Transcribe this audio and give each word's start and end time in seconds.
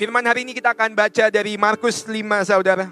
Firman 0.00 0.24
hari 0.24 0.48
ini 0.48 0.56
kita 0.56 0.72
akan 0.72 0.96
baca 0.96 1.28
dari 1.28 1.60
Markus 1.60 2.08
5 2.08 2.24
saudara. 2.48 2.88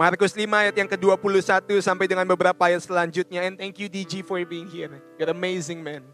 Markus 0.00 0.32
5 0.32 0.48
ayat 0.48 0.72
yang 0.72 0.88
ke-21 0.88 1.76
sampai 1.84 2.08
dengan 2.08 2.24
beberapa 2.24 2.56
ayat 2.56 2.88
selanjutnya. 2.88 3.44
And 3.44 3.60
thank 3.60 3.76
you 3.76 3.92
DG 3.92 4.24
for 4.24 4.40
being 4.48 4.64
here. 4.72 4.88
You're 5.20 5.28
amazing 5.28 5.84
man. 5.84 6.08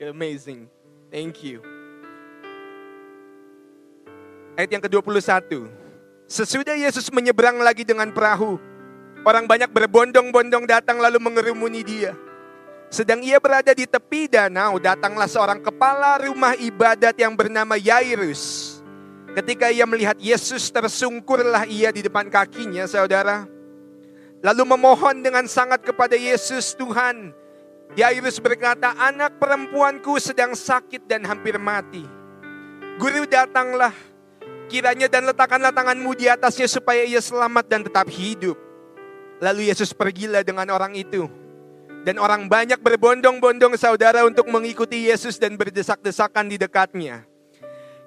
You're 0.00 0.16
amazing. 0.16 0.72
Thank 1.12 1.44
you. 1.44 1.60
Ayat 4.56 4.72
yang 4.72 4.80
ke-21. 4.80 5.68
Sesudah 6.24 6.72
Yesus 6.72 7.12
menyeberang 7.12 7.60
lagi 7.60 7.84
dengan 7.84 8.08
perahu, 8.08 8.56
orang 9.20 9.44
banyak 9.44 9.68
berbondong-bondong 9.68 10.64
datang 10.64 10.96
lalu 10.96 11.20
mengerumuni 11.20 11.84
dia. 11.84 12.16
Sedang 12.88 13.20
ia 13.20 13.36
berada 13.36 13.76
di 13.76 13.84
tepi 13.84 14.32
danau, 14.32 14.80
datanglah 14.80 15.28
seorang 15.28 15.60
kepala 15.60 16.24
rumah 16.24 16.56
ibadat 16.56 17.12
yang 17.20 17.36
bernama 17.36 17.76
Yairus. 17.76 18.67
Ketika 19.36 19.68
ia 19.68 19.84
melihat 19.84 20.16
Yesus 20.16 20.72
tersungkurlah 20.72 21.68
ia 21.68 21.92
di 21.92 22.00
depan 22.00 22.32
kakinya 22.32 22.88
saudara. 22.88 23.44
Lalu 24.40 24.62
memohon 24.78 25.20
dengan 25.20 25.44
sangat 25.50 25.82
kepada 25.82 26.14
Yesus 26.14 26.72
Tuhan. 26.78 27.34
Yairus 27.98 28.38
berkata, 28.38 28.94
anak 28.94 29.40
perempuanku 29.40 30.16
sedang 30.22 30.54
sakit 30.54 31.08
dan 31.08 31.26
hampir 31.26 31.58
mati. 31.58 32.04
Guru 33.00 33.26
datanglah, 33.26 33.90
kiranya 34.70 35.10
dan 35.10 35.26
letakkanlah 35.26 35.72
tanganmu 35.72 36.12
di 36.14 36.30
atasnya 36.30 36.68
supaya 36.70 37.02
ia 37.02 37.18
selamat 37.18 37.64
dan 37.66 37.80
tetap 37.82 38.06
hidup. 38.12 38.54
Lalu 39.42 39.70
Yesus 39.70 39.90
pergilah 39.94 40.44
dengan 40.44 40.68
orang 40.70 40.94
itu. 40.94 41.26
Dan 42.06 42.22
orang 42.22 42.46
banyak 42.46 42.78
berbondong-bondong 42.78 43.74
saudara 43.74 44.22
untuk 44.22 44.46
mengikuti 44.46 45.10
Yesus 45.10 45.36
dan 45.36 45.58
berdesak-desakan 45.58 46.46
di 46.46 46.56
dekatnya. 46.56 47.26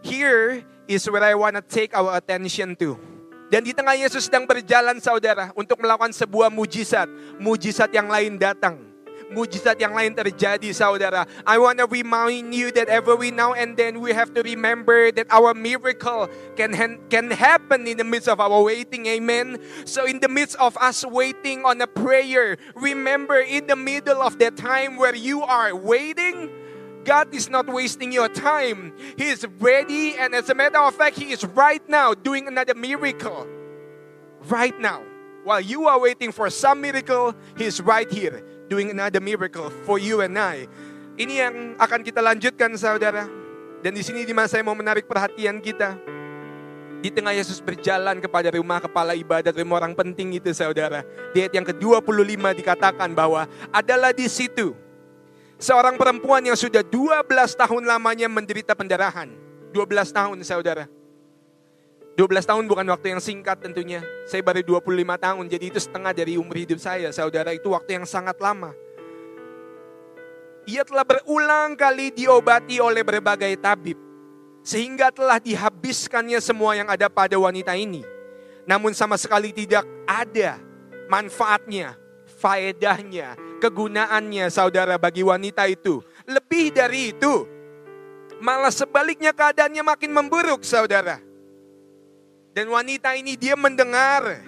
Here 0.02 0.64
is 0.88 1.06
where 1.10 1.24
I 1.24 1.36
want 1.36 1.58
to 1.58 1.64
take 1.64 1.94
our 1.94 2.18
attention 2.18 2.76
to. 2.82 2.98
Dan 3.52 3.68
di 3.68 3.76
tengah 3.76 4.00
Yesus 4.00 4.32
sedang 4.32 4.48
berjalan 4.48 5.04
saudara 5.04 5.52
untuk 5.60 5.84
melakukan 5.84 6.16
sebuah 6.16 6.48
mujizat. 6.48 7.12
Mujizat 7.36 7.92
yang 7.92 8.08
lain 8.08 8.40
datang. 8.40 8.80
Mujizat 9.28 9.76
yang 9.76 9.92
lain 9.92 10.16
terjadi 10.16 10.72
saudara. 10.72 11.28
I 11.44 11.60
want 11.60 11.84
to 11.84 11.88
remind 11.88 12.56
you 12.56 12.72
that 12.72 12.88
every 12.88 13.32
now 13.32 13.52
and 13.52 13.76
then 13.76 14.00
we 14.00 14.16
have 14.16 14.32
to 14.36 14.44
remember 14.44 15.12
that 15.12 15.28
our 15.28 15.52
miracle 15.52 16.32
can, 16.56 16.72
can 17.12 17.28
happen 17.32 17.88
in 17.88 18.00
the 18.00 18.08
midst 18.08 18.32
of 18.32 18.40
our 18.40 18.64
waiting. 18.64 19.08
Amen. 19.08 19.60
So 19.84 20.08
in 20.08 20.23
the 20.23 20.32
midst 20.32 20.56
of 20.56 20.80
us 20.80 21.04
waiting 21.04 21.68
on 21.68 21.84
a 21.84 21.88
prayer, 21.92 22.56
remember 22.76 23.40
in 23.40 23.68
the 23.68 23.76
middle 23.76 24.23
of 24.23 24.40
that 24.40 24.56
time 24.56 24.95
where 24.95 25.16
you 25.16 25.44
are 25.44 25.76
waiting, 25.76 26.52
God 27.02 27.34
is 27.34 27.50
not 27.50 27.66
wasting 27.66 28.14
your 28.14 28.30
time. 28.30 28.94
He 29.18 29.30
is 29.30 29.46
ready, 29.60 30.14
and 30.18 30.36
as 30.36 30.50
a 30.50 30.56
matter 30.56 30.78
of 30.78 30.94
fact, 30.94 31.18
He 31.18 31.34
is 31.34 31.44
right 31.58 31.82
now 31.90 32.14
doing 32.14 32.48
another 32.48 32.74
miracle. 32.78 33.48
Right 34.46 34.78
now. 34.78 35.02
While 35.42 35.61
you 35.61 35.90
are 35.90 35.98
waiting 35.98 36.30
for 36.30 36.54
some 36.54 36.82
miracle, 36.86 37.34
He 37.58 37.66
is 37.66 37.82
right 37.82 38.10
here 38.10 38.45
doing 38.70 38.94
another 38.94 39.20
miracle 39.20 39.73
for 39.84 39.98
you 39.98 40.22
and 40.22 40.38
I. 40.38 40.70
Ini 41.17 41.34
yang 41.34 41.56
akan 41.82 42.06
kita 42.06 42.22
lanjutkan, 42.22 42.78
saudara. 42.78 43.26
Dan 43.82 43.98
di 43.98 44.06
sini 44.06 44.22
di 44.22 44.32
mana 44.32 44.45
saya 44.45 44.61
mau 44.61 44.78
menarik 44.78 45.10
perhatian 45.10 45.58
kita. 45.58 45.98
Di 47.02 47.10
tengah 47.10 47.34
Yesus 47.34 47.58
berjalan 47.58 48.22
kepada 48.22 48.54
rumah 48.54 48.78
kepala 48.78 49.17
ibadat 49.17 49.58
rumah 49.58 49.82
orang 49.82 49.98
penting 49.98 50.38
itu 50.38 50.54
saudara. 50.54 51.02
Di 51.34 51.42
ayat 51.42 51.54
yang 51.58 51.66
ke-25 51.66 52.61
dikatakan 52.61 53.10
bahwa 53.17 53.50
adalah 53.73 54.14
di 54.14 54.30
situ 54.30 54.78
Seorang 55.61 55.94
perempuan 55.94 56.42
yang 56.42 56.58
sudah 56.58 56.82
12 56.82 57.30
tahun 57.54 57.86
lamanya 57.86 58.26
menderita 58.26 58.73
pendarahan. 58.73 59.30
12 59.70 60.10
tahun 60.10 60.42
saudara. 60.42 60.89
12 62.17 62.49
tahun 62.49 62.66
bukan 62.66 62.89
waktu 62.89 63.14
yang 63.14 63.22
singkat 63.22 63.61
tentunya. 63.61 64.02
Saya 64.26 64.42
baru 64.42 64.82
25 64.82 65.22
tahun, 65.22 65.45
jadi 65.45 65.66
itu 65.70 65.77
setengah 65.77 66.17
dari 66.17 66.33
umur 66.42 66.58
hidup 66.58 66.82
saya. 66.82 67.14
Saudara, 67.14 67.54
itu 67.54 67.70
waktu 67.70 68.02
yang 68.02 68.10
sangat 68.10 68.42
lama. 68.42 68.73
Ia 70.66 70.82
telah 70.82 71.05
berulang 71.05 71.78
kali 71.78 72.10
diobati 72.10 72.82
oleh 72.82 73.05
berbagai 73.05 73.54
tabib. 73.61 74.02
Sehingga 74.66 75.14
telah 75.14 75.38
dihabiskannya 75.38 76.42
semua 76.42 76.73
yang 76.73 76.89
ada 76.89 77.05
pada 77.05 77.38
wanita 77.38 77.78
ini. 77.78 78.02
Namun 78.66 78.98
sama 78.98 79.14
sekali 79.14 79.54
tidak 79.54 79.86
ada 80.10 80.58
manfaatnya, 81.05 81.98
faedahnya, 82.42 83.38
kegunaannya 83.61 84.49
saudara 84.49 84.98
bagi 84.98 85.22
wanita 85.22 85.70
itu. 85.70 86.02
Lebih 86.26 86.73
dari 86.73 87.14
itu, 87.14 87.45
malah 88.42 88.73
sebaliknya 88.73 89.30
keadaannya 89.30 89.86
makin 89.86 90.10
memburuk 90.10 90.66
saudara. 90.66 91.22
Dan 92.52 92.67
wanita 92.73 93.14
ini 93.14 93.38
dia 93.38 93.54
mendengar 93.54 94.42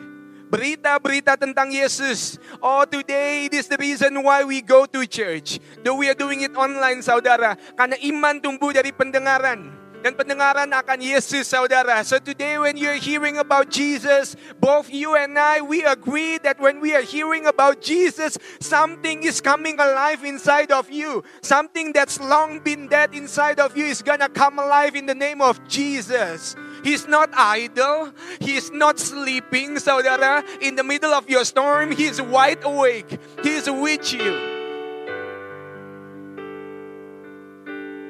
berita-berita 0.49 1.37
tentang 1.37 1.69
Yesus. 1.69 2.41
Oh, 2.57 2.83
today 2.89 3.47
this 3.47 3.65
is 3.65 3.71
the 3.71 3.79
reason 3.79 4.17
why 4.25 4.41
we 4.41 4.65
go 4.65 4.89
to 4.89 5.05
church. 5.05 5.61
Though 5.85 6.01
we 6.01 6.09
are 6.09 6.17
doing 6.17 6.41
it 6.41 6.57
online, 6.57 7.05
saudara. 7.05 7.55
Karena 7.77 7.95
iman 8.01 8.41
tumbuh 8.41 8.73
dari 8.73 8.91
pendengaran 8.91 9.82
dan 10.03 10.19
pendengaran 10.19 10.67
akan 10.67 10.99
Yesus 10.99 11.47
saudara. 11.47 12.03
So 12.03 12.19
today 12.19 12.59
when 12.59 12.75
you're 12.75 12.99
hearing 12.99 13.39
about 13.39 13.71
Jesus, 13.71 14.35
both 14.59 14.91
you 14.91 15.15
and 15.15 15.39
I, 15.39 15.63
we 15.63 15.87
agree 15.87 16.35
that 16.43 16.59
when 16.59 16.83
we 16.83 16.91
are 16.91 17.07
hearing 17.07 17.47
about 17.47 17.79
Jesus, 17.79 18.35
something 18.59 19.23
is 19.23 19.39
coming 19.39 19.79
alive 19.79 20.27
inside 20.27 20.75
of 20.75 20.91
you. 20.91 21.23
Something 21.39 21.95
that's 21.95 22.19
long 22.19 22.59
been 22.59 22.91
dead 22.91 23.15
inside 23.15 23.63
of 23.63 23.79
you 23.79 23.87
is 23.87 24.03
gonna 24.03 24.27
come 24.27 24.59
alive 24.59 24.99
in 24.99 25.07
the 25.07 25.15
name 25.15 25.39
of 25.39 25.63
Jesus. 25.71 26.59
He's 26.83 27.07
not 27.07 27.31
idle. 27.31 28.11
He's 28.43 28.75
not 28.75 28.99
sleeping, 28.99 29.79
saudara. 29.79 30.43
In 30.59 30.75
the 30.75 30.83
middle 30.83 31.15
of 31.15 31.31
your 31.31 31.47
storm, 31.47 31.95
He's 31.95 32.19
wide 32.19 32.59
awake. 32.67 33.07
He's 33.39 33.71
with 33.71 34.03
you. 34.11 34.35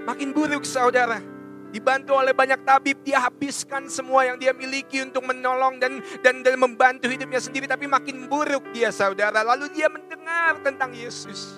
Makin 0.09 0.33
buruk, 0.33 0.65
saudara 0.65 1.32
dibantu 1.73 2.13
oleh 2.13 2.37
banyak 2.37 2.61
tabib, 2.61 3.01
dia 3.01 3.17
habiskan 3.17 3.89
semua 3.89 4.29
yang 4.29 4.37
dia 4.37 4.53
miliki 4.53 5.01
untuk 5.01 5.25
menolong 5.25 5.81
dan 5.81 5.97
dan, 6.21 6.45
dan 6.45 6.53
membantu 6.61 7.09
hidupnya 7.09 7.41
sendiri, 7.41 7.65
tapi 7.65 7.89
makin 7.89 8.29
buruk 8.29 8.69
dia 8.69 8.93
saudara. 8.93 9.41
Lalu 9.41 9.73
dia 9.73 9.89
mendengar 9.89 10.61
tentang 10.61 10.93
Yesus. 10.93 11.57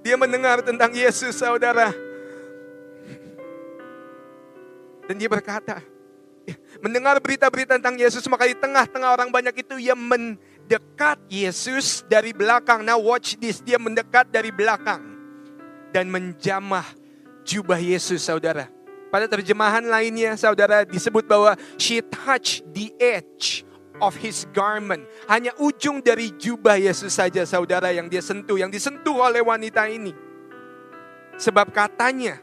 Dia 0.00 0.16
mendengar 0.16 0.64
tentang 0.64 0.90
Yesus 0.90 1.36
saudara. 1.36 1.92
Dan 5.06 5.20
dia 5.20 5.28
berkata, 5.28 5.84
mendengar 6.80 7.20
berita-berita 7.20 7.76
tentang 7.76 8.00
Yesus, 8.00 8.24
maka 8.26 8.48
di 8.48 8.56
tengah-tengah 8.56 9.12
orang 9.12 9.28
banyak 9.28 9.54
itu 9.60 9.78
ia 9.78 9.94
mendekat 9.94 11.20
Yesus 11.28 12.02
dari 12.08 12.32
belakang. 12.32 12.82
Now 12.82 12.98
watch 12.98 13.36
this, 13.38 13.60
dia 13.60 13.76
mendekat 13.76 14.32
dari 14.32 14.48
belakang 14.50 15.04
dan 15.92 16.08
menjamah 16.08 17.01
jubah 17.44 17.78
Yesus 17.78 18.24
saudara. 18.24 18.70
Pada 19.12 19.28
terjemahan 19.28 19.84
lainnya 19.84 20.32
saudara 20.40 20.88
disebut 20.88 21.28
bahwa 21.28 21.52
she 21.76 22.00
touched 22.00 22.64
the 22.72 22.88
edge 22.96 23.60
of 24.00 24.16
his 24.16 24.48
garment. 24.56 25.04
Hanya 25.28 25.52
ujung 25.60 26.00
dari 26.00 26.32
jubah 26.32 26.80
Yesus 26.80 27.12
saja 27.12 27.44
saudara 27.44 27.92
yang 27.92 28.08
dia 28.08 28.24
sentuh, 28.24 28.56
yang 28.56 28.72
disentuh 28.72 29.20
oleh 29.20 29.44
wanita 29.44 29.84
ini. 29.86 30.16
Sebab 31.36 31.68
katanya, 31.76 32.40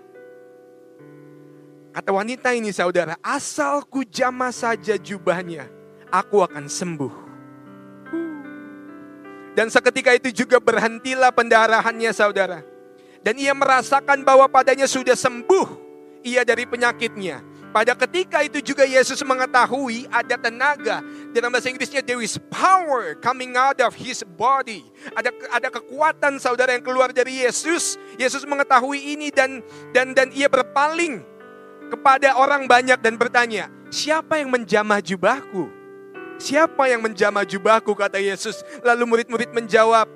kata 1.89 2.09
wanita 2.13 2.53
ini 2.53 2.69
saudara, 2.69 3.17
asal 3.25 3.81
ku 3.89 4.05
jamah 4.05 4.53
saja 4.53 4.93
jubahnya, 4.93 5.65
aku 6.13 6.45
akan 6.45 6.69
sembuh. 6.69 7.13
Dan 9.57 9.67
seketika 9.73 10.13
itu 10.13 10.29
juga 10.31 10.61
berhentilah 10.61 11.33
pendarahannya 11.33 12.13
saudara. 12.13 12.68
Dan 13.19 13.35
ia 13.35 13.51
merasakan 13.51 14.23
bahwa 14.23 14.47
padanya 14.47 14.87
sudah 14.87 15.15
sembuh 15.15 15.67
ia 16.23 16.43
dari 16.47 16.63
penyakitnya. 16.63 17.43
Pada 17.69 17.93
ketika 17.93 18.41
itu 18.41 18.65
juga 18.65 18.81
Yesus 18.81 19.21
mengetahui 19.21 20.09
ada 20.09 20.35
tenaga. 20.41 21.05
Dalam 21.29 21.53
bahasa 21.53 21.69
Inggrisnya 21.69 22.01
there 22.01 22.17
is 22.17 22.41
power 22.49 23.13
coming 23.21 23.53
out 23.53 23.77
of 23.85 23.93
his 23.93 24.25
body. 24.25 24.81
Ada 25.13 25.29
ada 25.53 25.69
kekuatan 25.69 26.41
saudara 26.41 26.73
yang 26.73 26.81
keluar 26.81 27.13
dari 27.13 27.45
Yesus. 27.45 28.01
Yesus 28.17 28.41
mengetahui 28.49 29.13
ini 29.13 29.29
dan 29.29 29.61
dan 29.93 30.17
dan 30.17 30.33
ia 30.33 30.49
berpaling 30.49 31.21
kepada 31.93 32.41
orang 32.41 32.65
banyak 32.65 32.97
dan 33.05 33.21
bertanya, 33.21 33.69
"Siapa 33.93 34.41
yang 34.41 34.49
menjamah 34.49 34.97
jubahku?" 35.05 35.69
Siapa 36.39 36.87
yang 36.87 37.03
menjamah 37.03 37.43
jubahku 37.43 37.91
kata 37.93 38.15
Yesus. 38.15 38.63
Lalu 38.79 39.03
murid-murid 39.03 39.51
menjawab, 39.51 40.07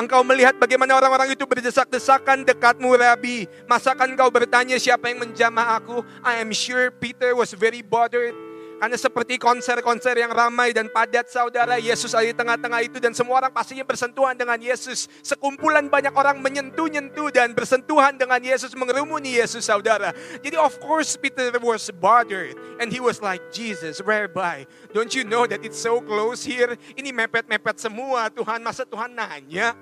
Engkau 0.00 0.24
melihat 0.24 0.56
bagaimana 0.56 0.96
orang-orang 0.96 1.36
itu 1.36 1.44
berdesak-desakan 1.44 2.48
dekatmu 2.48 2.96
Rabi. 2.96 3.44
Masakan 3.68 4.16
kau 4.16 4.32
bertanya 4.32 4.80
siapa 4.80 5.12
yang 5.12 5.20
menjamah 5.20 5.78
aku? 5.78 6.00
I 6.24 6.40
am 6.40 6.50
sure 6.50 6.88
Peter 6.90 7.36
was 7.36 7.52
very 7.52 7.84
bothered. 7.84 8.32
Karena 8.82 8.98
seperti 8.98 9.38
konser-konser 9.38 10.18
yang 10.18 10.34
ramai 10.34 10.74
dan 10.74 10.90
padat 10.90 11.30
saudara, 11.30 11.78
Yesus 11.78 12.18
ada 12.18 12.26
di 12.26 12.34
tengah-tengah 12.34 12.82
itu 12.82 12.98
dan 12.98 13.14
semua 13.14 13.38
orang 13.38 13.54
pastinya 13.54 13.86
bersentuhan 13.86 14.34
dengan 14.34 14.58
Yesus. 14.58 15.06
Sekumpulan 15.22 15.86
banyak 15.86 16.10
orang 16.10 16.42
menyentuh-nyentuh 16.42 17.30
dan 17.30 17.54
bersentuhan 17.54 18.18
dengan 18.18 18.42
Yesus, 18.42 18.74
mengerumuni 18.74 19.38
Yesus 19.38 19.70
saudara. 19.70 20.10
Jadi 20.42 20.58
of 20.58 20.74
course 20.82 21.14
Peter 21.14 21.54
was 21.62 21.94
bothered 21.94 22.58
and 22.82 22.90
he 22.90 22.98
was 22.98 23.22
like, 23.22 23.38
Jesus, 23.54 24.02
whereby? 24.02 24.66
Don't 24.90 25.14
you 25.14 25.22
know 25.22 25.46
that 25.46 25.62
it's 25.62 25.78
so 25.78 26.02
close 26.02 26.42
here? 26.42 26.74
Ini 26.98 27.14
mepet-mepet 27.14 27.78
semua 27.78 28.34
Tuhan, 28.34 28.66
masa 28.66 28.82
Tuhan 28.82 29.14
nanya? 29.14 29.78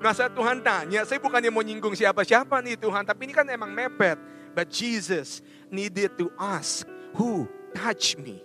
Masa 0.00 0.24
Tuhan 0.32 0.64
tanya, 0.64 1.04
saya 1.04 1.20
bukannya 1.20 1.52
mau 1.52 1.60
nyinggung 1.60 1.92
siapa-siapa 1.92 2.64
nih 2.64 2.80
Tuhan, 2.80 3.04
tapi 3.04 3.28
ini 3.28 3.36
kan 3.36 3.44
emang 3.44 3.68
mepet. 3.68 4.16
But 4.56 4.72
Jesus 4.72 5.44
needed 5.68 6.16
to 6.16 6.32
ask, 6.40 6.88
who 7.12 7.44
touch 7.78 8.18
me. 8.18 8.42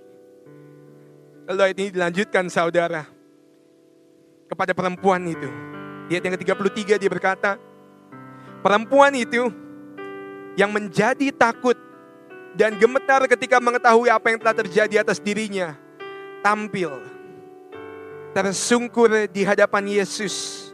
Lalu 1.50 1.60
ayat 1.66 1.78
ini 1.82 1.90
dilanjutkan 1.90 2.46
saudara. 2.54 3.10
Kepada 4.46 4.78
perempuan 4.78 5.26
itu. 5.26 5.50
Di 6.06 6.14
ayat 6.14 6.30
yang 6.30 6.36
ke-33 6.38 7.02
dia 7.02 7.10
berkata, 7.10 7.58
Perempuan 8.62 9.12
itu 9.18 9.50
yang 10.54 10.70
menjadi 10.70 11.34
takut 11.34 11.76
dan 12.54 12.78
gemetar 12.78 13.26
ketika 13.26 13.58
mengetahui 13.58 14.14
apa 14.14 14.30
yang 14.30 14.40
telah 14.40 14.56
terjadi 14.56 14.96
atas 15.02 15.18
dirinya. 15.18 15.74
Tampil. 16.46 16.94
Tersungkur 18.38 19.28
di 19.28 19.42
hadapan 19.42 19.84
Yesus. 19.90 20.70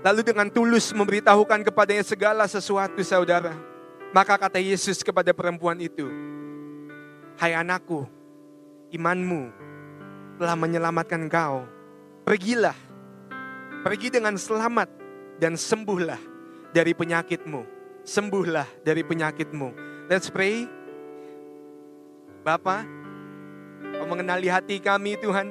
Lalu 0.00 0.24
dengan 0.24 0.48
tulus 0.48 0.96
memberitahukan 0.96 1.60
kepadanya 1.60 2.02
segala 2.02 2.48
sesuatu 2.48 2.98
saudara. 3.04 3.52
Maka 4.10 4.34
kata 4.34 4.58
Yesus 4.58 5.06
kepada 5.06 5.30
perempuan 5.30 5.78
itu, 5.78 6.08
Hai 7.40 7.56
anakku, 7.56 8.04
imanmu 8.92 9.48
telah 10.36 10.52
menyelamatkan 10.60 11.24
kau. 11.32 11.64
Pergilah, 12.28 12.76
pergi 13.80 14.12
dengan 14.12 14.36
selamat 14.36 14.92
dan 15.40 15.56
sembuhlah 15.56 16.20
dari 16.76 16.92
penyakitmu. 16.92 17.64
Sembuhlah 18.04 18.84
dari 18.84 19.00
penyakitmu. 19.00 19.72
Let's 20.12 20.28
pray. 20.28 20.68
Bapak, 22.44 22.84
kau 23.88 24.04
mengenali 24.04 24.52
hati 24.52 24.76
kami 24.76 25.16
Tuhan. 25.16 25.48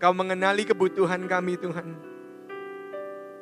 Kau 0.00 0.16
mengenali 0.16 0.64
kebutuhan 0.64 1.20
kami 1.28 1.60
Tuhan. 1.60 2.13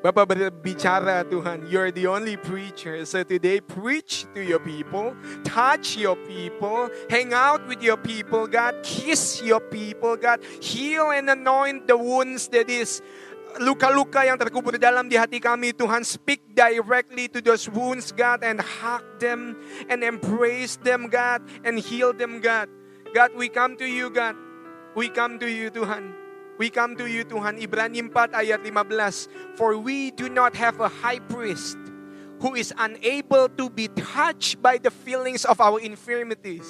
Bapak 0.03 0.35
berbicara 0.35 1.23
Tuhan, 1.31 1.63
you're 1.71 1.95
the 1.95 2.11
only 2.11 2.35
preacher. 2.35 3.07
So 3.07 3.23
today 3.23 3.63
preach 3.63 4.27
to 4.35 4.43
your 4.43 4.59
people, 4.59 5.15
touch 5.47 5.95
your 5.95 6.19
people, 6.27 6.91
hang 7.07 7.31
out 7.31 7.63
with 7.71 7.79
your 7.87 7.95
people, 7.95 8.51
God, 8.51 8.83
kiss 8.83 9.39
your 9.47 9.63
people, 9.63 10.19
God, 10.19 10.43
heal 10.59 11.15
and 11.15 11.31
anoint 11.31 11.87
the 11.87 11.95
wounds 11.95 12.51
that 12.51 12.67
is 12.67 12.99
luka-luka 13.63 14.27
yang 14.27 14.43
terkubur 14.43 14.75
dalam 14.75 15.07
di 15.07 15.15
hati 15.15 15.39
kami. 15.39 15.71
Tuhan 15.71 16.03
speak 16.03 16.51
directly 16.51 17.31
to 17.31 17.39
those 17.39 17.71
wounds 17.71 18.11
God 18.11 18.43
and 18.43 18.59
hug 18.59 19.07
them 19.23 19.55
and 19.87 20.03
embrace 20.03 20.83
them 20.83 21.07
God 21.07 21.47
and 21.63 21.79
heal 21.79 22.11
them 22.11 22.43
God. 22.43 22.67
God 23.15 23.31
we 23.39 23.47
come 23.47 23.79
to 23.79 23.87
you 23.87 24.11
God. 24.11 24.35
We 24.99 25.15
come 25.15 25.39
to 25.39 25.47
you 25.47 25.71
Tuhan 25.71 26.22
We 26.63 26.71
come 26.71 26.95
to 27.03 27.11
you 27.11 27.27
Tuhan 27.27 27.59
Ibrani 27.59 27.99
4 28.07 28.39
ayat 28.39 28.63
15 28.63 29.59
For 29.59 29.75
we 29.75 30.15
do 30.15 30.31
not 30.31 30.55
have 30.55 30.79
a 30.79 30.87
high 30.87 31.19
priest 31.19 31.75
who 32.39 32.55
is 32.55 32.71
unable 32.79 33.51
to 33.59 33.67
be 33.67 33.91
touched 33.91 34.63
by 34.63 34.79
the 34.79 34.95
feelings 34.95 35.43
of 35.43 35.59
our 35.59 35.83
infirmities. 35.83 36.63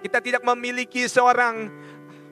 Kita 0.00 0.24
tidak 0.24 0.48
memiliki 0.48 1.04
seorang 1.04 1.68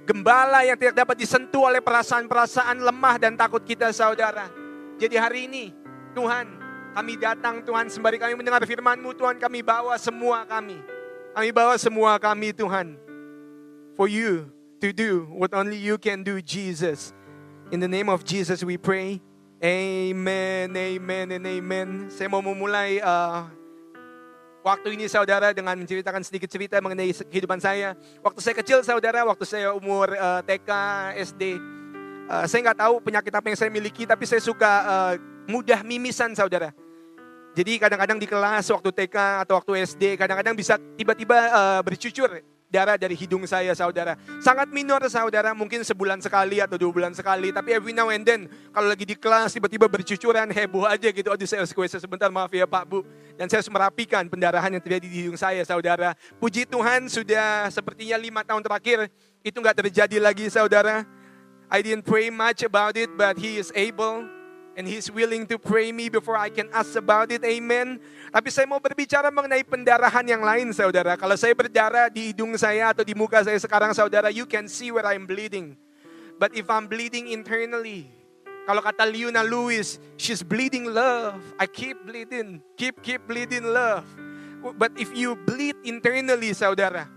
gembala 0.08 0.64
yang 0.64 0.80
tidak 0.80 1.04
dapat 1.04 1.20
disentuh 1.20 1.68
oleh 1.68 1.84
perasaan-perasaan 1.84 2.80
lemah 2.80 3.20
dan 3.20 3.36
takut 3.36 3.60
kita 3.60 3.92
saudara. 3.92 4.48
Jadi 4.96 5.20
hari 5.20 5.52
ini 5.52 5.68
Tuhan 6.16 6.48
kami 6.96 7.20
datang 7.20 7.60
Tuhan 7.60 7.92
sembari 7.92 8.16
kami 8.16 8.40
mendengar 8.40 8.64
firman-Mu 8.64 9.12
Tuhan 9.20 9.36
kami 9.36 9.60
bawa 9.60 10.00
semua 10.00 10.48
kami. 10.48 10.80
Kami 11.36 11.52
bawa 11.52 11.76
semua 11.76 12.16
kami 12.16 12.56
Tuhan. 12.56 12.96
For 14.00 14.08
you 14.08 14.48
to 14.80 14.96
do 14.96 15.28
what 15.36 15.52
only 15.52 15.76
you 15.76 16.00
can 16.00 16.24
do, 16.24 16.40
Jesus. 16.40 17.12
In 17.70 17.78
the 17.78 17.88
name 17.88 18.08
of 18.08 18.24
Jesus 18.24 18.64
we 18.64 18.80
pray. 18.80 19.20
Amen, 19.60 20.72
amen, 20.72 21.26
and 21.36 21.44
amen. 21.44 21.88
Saya 22.08 22.32
mau 22.32 22.40
memulai 22.40 22.96
uh, 23.04 23.44
waktu 24.64 24.96
ini 24.96 25.04
saudara 25.04 25.52
dengan 25.52 25.76
menceritakan 25.76 26.24
sedikit 26.24 26.48
cerita 26.48 26.80
mengenai 26.80 27.12
kehidupan 27.12 27.60
saya. 27.60 27.92
Waktu 28.24 28.40
saya 28.40 28.56
kecil 28.56 28.80
saudara, 28.80 29.20
waktu 29.28 29.44
saya 29.44 29.76
umur 29.76 30.16
uh, 30.16 30.40
TK, 30.48 30.70
SD, 31.28 31.60
uh, 32.32 32.48
saya 32.48 32.72
nggak 32.72 32.80
tahu 32.80 33.04
penyakit 33.04 33.32
apa 33.36 33.46
yang 33.52 33.58
saya 33.60 33.68
miliki, 33.68 34.08
tapi 34.08 34.24
saya 34.24 34.40
suka 34.40 34.72
uh, 34.88 35.12
mudah 35.44 35.84
mimisan 35.84 36.32
saudara. 36.32 36.72
Jadi 37.52 37.76
kadang-kadang 37.76 38.16
di 38.16 38.24
kelas 38.24 38.64
waktu 38.72 38.88
TK 38.96 39.44
atau 39.44 39.60
waktu 39.60 39.84
SD, 39.84 40.16
kadang-kadang 40.16 40.56
bisa 40.56 40.80
tiba-tiba 40.96 41.36
uh, 41.52 41.80
bercucur 41.84 42.40
darah 42.70 42.94
dari 42.94 43.18
hidung 43.18 43.42
saya 43.44 43.74
saudara. 43.74 44.14
Sangat 44.38 44.70
minor 44.70 45.02
saudara, 45.10 45.50
mungkin 45.52 45.82
sebulan 45.82 46.22
sekali 46.22 46.62
atau 46.62 46.78
dua 46.78 46.94
bulan 46.94 47.12
sekali. 47.12 47.50
Tapi 47.50 47.74
every 47.74 47.90
now 47.90 48.08
and 48.08 48.22
then, 48.22 48.46
kalau 48.70 48.88
lagi 48.88 49.02
di 49.02 49.18
kelas 49.18 49.52
tiba-tiba 49.52 49.90
bercucuran, 49.90 50.46
heboh 50.48 50.86
aja 50.86 51.10
gitu. 51.10 51.28
Aduh 51.28 51.44
saya 51.44 51.66
harus 51.66 51.74
sebentar, 51.74 52.30
maaf 52.30 52.54
ya 52.54 52.64
Pak 52.64 52.84
Bu. 52.86 53.02
Dan 53.34 53.50
saya 53.50 53.60
harus 53.60 53.68
merapikan 53.74 54.30
pendarahan 54.30 54.70
yang 54.70 54.80
terjadi 54.80 55.06
di 55.10 55.16
hidung 55.26 55.36
saya 55.36 55.60
saudara. 55.66 56.14
Puji 56.38 56.64
Tuhan 56.64 57.10
sudah 57.10 57.68
sepertinya 57.74 58.16
lima 58.16 58.46
tahun 58.46 58.62
terakhir, 58.62 59.10
itu 59.42 59.58
nggak 59.58 59.76
terjadi 59.84 60.16
lagi 60.22 60.46
saudara. 60.46 61.02
I 61.70 61.82
didn't 61.82 62.06
pray 62.06 62.30
much 62.30 62.62
about 62.62 62.94
it, 62.94 63.10
but 63.18 63.38
He 63.38 63.58
is 63.58 63.74
able 63.74 64.39
and 64.78 64.86
He's 64.86 65.10
willing 65.10 65.46
to 65.50 65.56
pray 65.58 65.90
me 65.90 66.10
before 66.10 66.38
I 66.38 66.50
can 66.50 66.70
ask 66.70 66.94
about 66.94 67.30
it. 67.30 67.42
Amen. 67.42 67.98
Tapi 68.30 68.48
saya 68.50 68.66
mau 68.66 68.78
berbicara 68.78 69.30
mengenai 69.30 69.66
pendarahan 69.66 70.26
yang 70.26 70.42
lain, 70.42 70.70
saudara. 70.70 71.18
Kalau 71.18 71.34
saya 71.34 71.54
berdarah 71.54 72.06
di 72.10 72.30
hidung 72.30 72.54
saya 72.54 72.94
atau 72.94 73.02
di 73.02 73.14
muka 73.14 73.42
saya 73.42 73.58
sekarang, 73.58 73.90
saudara, 73.94 74.30
you 74.30 74.46
can 74.46 74.70
see 74.70 74.94
where 74.94 75.06
I'm 75.06 75.26
bleeding. 75.26 75.74
But 76.40 76.56
if 76.56 76.70
I'm 76.72 76.88
bleeding 76.88 77.28
internally, 77.28 78.08
kalau 78.64 78.80
kata 78.80 79.02
Leona 79.02 79.42
Lewis, 79.42 79.98
she's 80.14 80.46
bleeding 80.46 80.88
love. 80.88 81.42
I 81.58 81.66
keep 81.66 82.00
bleeding, 82.06 82.62
keep 82.78 83.02
keep 83.02 83.26
bleeding 83.26 83.66
love. 83.66 84.06
But 84.76 84.94
if 85.00 85.10
you 85.16 85.34
bleed 85.34 85.74
internally, 85.82 86.52
saudara, 86.52 87.08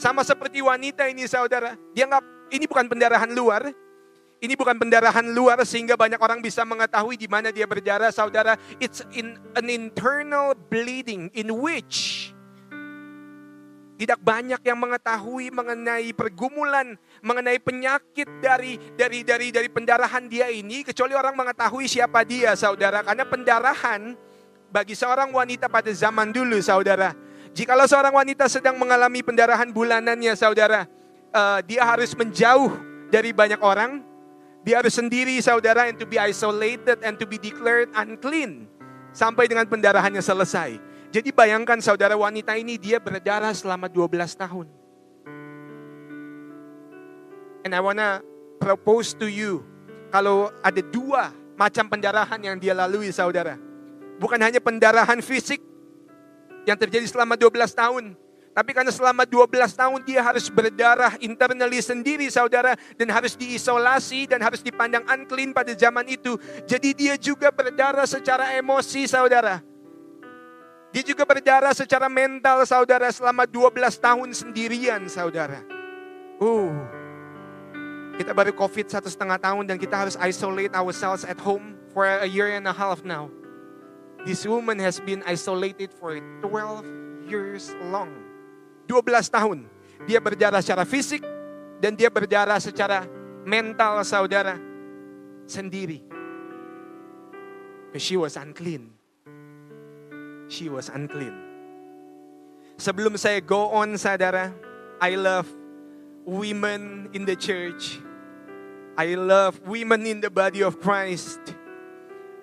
sama 0.00 0.24
seperti 0.24 0.60
wanita 0.64 1.08
ini, 1.08 1.28
saudara, 1.28 1.76
dia 1.92 2.08
nggak, 2.08 2.52
ini 2.52 2.64
bukan 2.64 2.88
pendarahan 2.88 3.30
luar, 3.32 3.70
ini 4.36 4.52
bukan 4.52 4.76
pendarahan 4.76 5.24
luar 5.32 5.64
sehingga 5.64 5.96
banyak 5.96 6.20
orang 6.20 6.44
bisa 6.44 6.60
mengetahui 6.60 7.16
di 7.16 7.24
mana 7.24 7.48
dia 7.48 7.64
berdarah, 7.64 8.12
saudara. 8.12 8.60
It's 8.76 9.00
in 9.16 9.40
an 9.56 9.72
internal 9.72 10.52
bleeding 10.52 11.32
in 11.32 11.48
which 11.56 12.30
tidak 13.96 14.20
banyak 14.20 14.60
yang 14.60 14.76
mengetahui 14.76 15.48
mengenai 15.48 16.12
pergumulan, 16.12 17.00
mengenai 17.24 17.56
penyakit 17.56 18.28
dari 18.44 18.76
dari 18.92 19.24
dari 19.24 19.48
dari 19.48 19.68
pendarahan 19.72 20.28
dia 20.28 20.52
ini 20.52 20.84
kecuali 20.84 21.16
orang 21.16 21.32
mengetahui 21.32 21.88
siapa 21.88 22.20
dia, 22.20 22.52
saudara. 22.52 23.00
Karena 23.00 23.24
pendarahan 23.24 24.12
bagi 24.68 24.92
seorang 24.92 25.32
wanita 25.32 25.72
pada 25.72 25.88
zaman 25.96 26.28
dulu, 26.28 26.60
saudara. 26.60 27.16
Jikalau 27.56 27.88
seorang 27.88 28.12
wanita 28.12 28.52
sedang 28.52 28.76
mengalami 28.76 29.24
pendarahan 29.24 29.72
bulanannya, 29.72 30.36
saudara, 30.36 30.84
uh, 31.32 31.64
dia 31.64 31.80
harus 31.88 32.12
menjauh 32.12 32.76
dari 33.08 33.32
banyak 33.32 33.64
orang, 33.64 34.04
dia 34.66 34.82
harus 34.82 34.98
sendiri 34.98 35.38
saudara 35.38 35.86
and 35.86 35.94
to 35.94 36.02
be 36.02 36.18
isolated 36.18 36.98
and 37.06 37.14
to 37.22 37.22
be 37.22 37.38
declared 37.38 37.86
unclean. 37.94 38.66
Sampai 39.14 39.46
dengan 39.46 39.64
pendarahannya 39.70 40.18
selesai. 40.18 40.82
Jadi 41.14 41.30
bayangkan 41.30 41.78
saudara 41.78 42.18
wanita 42.18 42.58
ini 42.58 42.74
dia 42.74 42.98
berdarah 42.98 43.54
selama 43.54 43.86
12 43.86 44.34
tahun. 44.34 44.66
And 47.62 47.70
I 47.70 47.78
wanna 47.78 48.26
propose 48.58 49.14
to 49.22 49.30
you. 49.30 49.62
Kalau 50.10 50.50
ada 50.60 50.82
dua 50.82 51.30
macam 51.54 51.86
pendarahan 51.86 52.42
yang 52.42 52.58
dia 52.58 52.74
lalui 52.74 53.14
saudara. 53.14 53.54
Bukan 54.18 54.42
hanya 54.42 54.58
pendarahan 54.58 55.22
fisik. 55.22 55.62
yang 56.66 56.74
terjadi 56.74 57.06
selama 57.06 57.38
12 57.38 57.70
tahun. 57.70 58.04
Tapi 58.56 58.72
karena 58.72 58.88
selama 58.88 59.28
12 59.28 59.52
tahun 59.76 60.00
dia 60.00 60.24
harus 60.24 60.48
berdarah 60.48 61.20
internally 61.20 61.84
sendiri 61.84 62.24
saudara. 62.32 62.72
Dan 62.96 63.12
harus 63.12 63.36
diisolasi 63.36 64.24
dan 64.24 64.40
harus 64.40 64.64
dipandang 64.64 65.04
unclean 65.04 65.52
pada 65.52 65.76
zaman 65.76 66.08
itu. 66.08 66.40
Jadi 66.64 66.96
dia 66.96 67.14
juga 67.20 67.52
berdarah 67.52 68.08
secara 68.08 68.56
emosi 68.56 69.04
saudara. 69.04 69.60
Dia 70.88 71.04
juga 71.04 71.28
berdarah 71.28 71.76
secara 71.76 72.08
mental 72.08 72.64
saudara 72.64 73.12
selama 73.12 73.44
12 73.44 73.76
tahun 74.00 74.32
sendirian 74.32 75.04
saudara. 75.12 75.60
Uh, 76.40 76.72
kita 78.16 78.32
baru 78.32 78.56
covid 78.56 78.88
satu 78.88 79.12
setengah 79.12 79.36
tahun 79.36 79.68
dan 79.68 79.76
kita 79.76 79.92
harus 79.92 80.16
isolate 80.16 80.72
ourselves 80.72 81.28
at 81.28 81.36
home 81.36 81.76
for 81.92 82.08
a 82.08 82.24
year 82.24 82.56
and 82.56 82.64
a 82.64 82.72
half 82.72 83.04
now. 83.04 83.28
This 84.24 84.48
woman 84.48 84.80
has 84.80 84.96
been 84.96 85.20
isolated 85.28 85.92
for 85.92 86.16
12 86.40 87.28
years 87.28 87.76
long. 87.92 88.25
12 88.88 89.28
tahun. 89.28 89.58
Dia 90.06 90.22
berdarah 90.22 90.62
secara 90.62 90.86
fisik 90.86 91.22
dan 91.82 91.98
dia 91.98 92.08
berdarah 92.08 92.62
secara 92.62 93.04
mental 93.44 94.00
saudara 94.06 94.56
sendiri. 95.46 96.02
She 97.96 98.18
was 98.18 98.36
unclean. 98.36 98.92
She 100.52 100.68
was 100.68 100.92
unclean. 100.92 101.32
Sebelum 102.76 103.16
saya 103.16 103.40
go 103.40 103.72
on 103.72 103.96
saudara, 103.96 104.52
I 105.00 105.16
love 105.16 105.48
women 106.28 107.08
in 107.16 107.24
the 107.24 107.32
church. 107.32 107.98
I 108.96 109.16
love 109.16 109.60
women 109.64 110.04
in 110.04 110.20
the 110.20 110.28
body 110.28 110.60
of 110.60 110.76
Christ. 110.80 111.40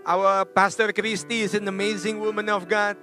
Our 0.06 0.46
Pastor 0.46 0.90
Christy 0.90 1.46
is 1.46 1.54
an 1.54 1.70
amazing 1.70 2.18
woman 2.20 2.50
of 2.50 2.66
God. 2.66 2.98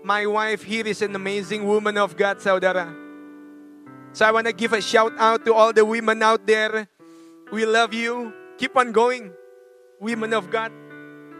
My 0.00 0.24
wife 0.24 0.64
here 0.64 0.86
is 0.88 1.02
an 1.02 1.12
amazing 1.12 1.66
woman 1.68 2.00
of 2.00 2.16
God, 2.16 2.40
saudara. 2.40 2.88
So 4.16 4.24
I 4.24 4.32
want 4.32 4.48
to 4.48 4.56
give 4.56 4.72
a 4.72 4.80
shout 4.80 5.12
out 5.20 5.44
to 5.44 5.52
all 5.52 5.72
the 5.72 5.84
women 5.84 6.22
out 6.22 6.46
there. 6.46 6.88
We 7.52 7.66
love 7.66 7.92
you. 7.92 8.32
Keep 8.56 8.76
on 8.76 8.92
going. 8.92 9.30
Women 10.00 10.32
of 10.32 10.48
God. 10.48 10.72